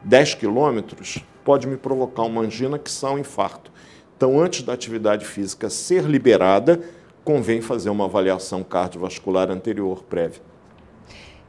10 0.04 0.34
quilômetros, 0.36 1.24
pode 1.46 1.66
me 1.66 1.78
provocar 1.78 2.24
uma 2.24 2.42
angina 2.42 2.78
que 2.78 2.92
são 2.92 3.14
um 3.14 3.20
infarto. 3.20 3.72
Então, 4.18 4.38
antes 4.38 4.64
da 4.64 4.74
atividade 4.74 5.24
física 5.24 5.70
ser 5.70 6.04
liberada, 6.04 6.82
convém 7.24 7.62
fazer 7.62 7.90
uma 7.90 8.04
avaliação 8.04 8.66
cardiovascular 8.66 9.50
anterior 9.50 10.04
prévia. 10.04 10.42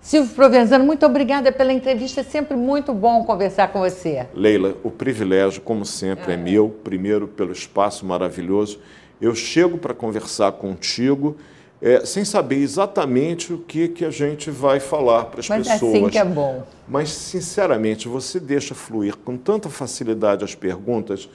Silvio 0.01 0.33
Provenzano, 0.37 0.85
muito 0.85 1.05
obrigada 1.05 1.51
pela 1.51 1.73
entrevista. 1.73 2.21
É 2.21 2.23
sempre 2.23 2.57
muito 2.57 2.95
bom 2.95 3.25
conversar 3.25 3.73
com 3.73 3.81
você. 3.81 4.29
Leila, 4.35 4.77
o 4.85 4.91
privilégio, 4.93 5.61
como 5.61 5.85
sempre, 5.85 6.31
é, 6.31 6.35
é 6.35 6.37
meu. 6.37 6.69
Primeiro, 6.69 7.27
pelo 7.27 7.51
espaço 7.51 8.07
maravilhoso. 8.07 8.79
Eu 9.21 9.35
chego 9.35 9.79
para 9.79 9.93
conversar 9.93 10.53
contigo 10.53 11.37
é, 11.85 12.07
sem 12.07 12.25
saber 12.25 12.57
exatamente 12.57 13.53
o 13.53 13.59
que, 13.59 13.89
que 13.89 14.07
a 14.07 14.11
gente 14.11 14.51
vai 14.51 14.81
falar 14.81 15.27
para 15.27 15.41
as 15.41 15.47
pessoas. 15.47 15.69
Mas 15.69 15.83
assim 15.83 16.09
que 16.09 16.17
é 16.17 16.25
bom. 16.25 16.65
Mas, 16.89 17.11
sinceramente, 17.11 18.09
você 18.09 18.41
deixa 18.41 18.75
fluir 18.75 19.15
com 19.19 19.37
tanta 19.37 19.69
facilidade 19.69 20.43
as 20.43 20.55
perguntas 20.55 21.29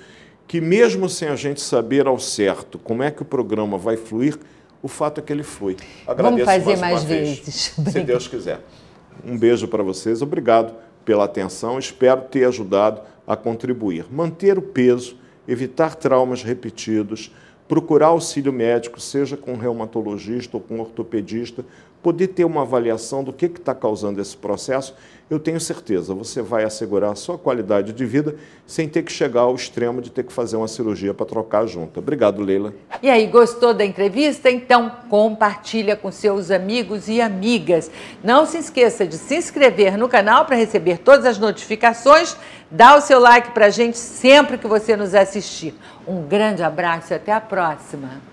que, 0.47 0.59
mesmo 0.59 1.07
sem 1.07 1.27
a 1.27 1.35
gente 1.35 1.61
saber 1.61 2.07
ao 2.07 2.17
certo 2.17 2.79
como 2.79 3.03
é 3.03 3.11
que 3.11 3.21
o 3.21 3.25
programa 3.25 3.77
vai 3.77 3.95
fluir, 3.95 4.39
o 4.81 4.87
fato 4.87 5.19
é 5.19 5.21
que 5.21 5.31
ele 5.31 5.43
flui. 5.43 5.77
Agradeço 6.07 6.43
Vamos 6.43 6.63
fazer 6.63 6.77
mais, 6.77 6.93
mais 6.93 7.03
vezes. 7.03 7.73
Vez, 7.77 7.93
se 7.93 7.99
Deus 8.01 8.27
quiser. 8.27 8.59
Um 9.23 9.37
beijo 9.37 9.67
para 9.67 9.83
vocês, 9.83 10.23
obrigado 10.23 10.73
pela 11.05 11.25
atenção, 11.25 11.77
espero 11.77 12.21
ter 12.21 12.45
ajudado 12.45 13.01
a 13.27 13.35
contribuir. 13.35 14.07
Manter 14.11 14.57
o 14.57 14.63
peso, 14.63 15.15
evitar 15.47 15.93
traumas 15.93 16.41
repetidos, 16.41 17.31
procurar 17.69 18.07
auxílio 18.07 18.51
médico, 18.51 18.99
seja 18.99 19.37
com 19.37 19.55
reumatologista 19.55 20.57
ou 20.57 20.61
com 20.61 20.79
ortopedista, 20.79 21.63
poder 22.01 22.29
ter 22.29 22.45
uma 22.45 22.61
avaliação 22.61 23.23
do 23.23 23.33
que 23.33 23.45
está 23.45 23.75
causando 23.75 24.21
esse 24.21 24.35
processo, 24.35 24.95
eu 25.29 25.39
tenho 25.39 25.59
certeza, 25.59 26.15
você 26.15 26.41
vai 26.41 26.63
assegurar 26.63 27.11
a 27.11 27.15
sua 27.15 27.37
qualidade 27.37 27.93
de 27.93 28.03
vida 28.03 28.35
sem 28.65 28.89
ter 28.89 29.03
que 29.03 29.11
chegar 29.11 29.41
ao 29.41 29.53
extremo 29.53 30.01
de 30.01 30.09
ter 30.09 30.23
que 30.23 30.33
fazer 30.33 30.57
uma 30.57 30.67
cirurgia 30.67 31.13
para 31.13 31.25
trocar 31.25 31.59
a 31.59 31.65
junta. 31.67 31.99
Obrigado, 31.99 32.41
Leila. 32.41 32.73
E 33.03 33.09
aí, 33.09 33.27
gostou 33.27 33.71
da 33.71 33.85
entrevista? 33.85 34.49
Então 34.49 34.91
compartilha 35.07 35.95
com 35.95 36.11
seus 36.11 36.49
amigos 36.49 37.07
e 37.07 37.21
amigas. 37.21 37.91
Não 38.23 38.43
se 38.45 38.57
esqueça 38.57 39.05
de 39.05 39.17
se 39.17 39.35
inscrever 39.35 39.97
no 39.97 40.09
canal 40.09 40.45
para 40.45 40.55
receber 40.55 40.97
todas 40.97 41.25
as 41.25 41.37
notificações. 41.37 42.35
Dá 42.71 42.95
o 42.95 43.01
seu 43.01 43.19
like 43.19 43.51
para 43.51 43.67
a 43.67 43.71
gente 43.71 43.99
sempre 43.99 44.57
que 44.57 44.67
você 44.67 44.95
nos 44.95 45.13
assistir. 45.13 45.75
Um 46.07 46.23
grande 46.23 46.63
abraço 46.63 47.13
e 47.13 47.15
até 47.15 47.31
a 47.31 47.41
próxima. 47.41 48.28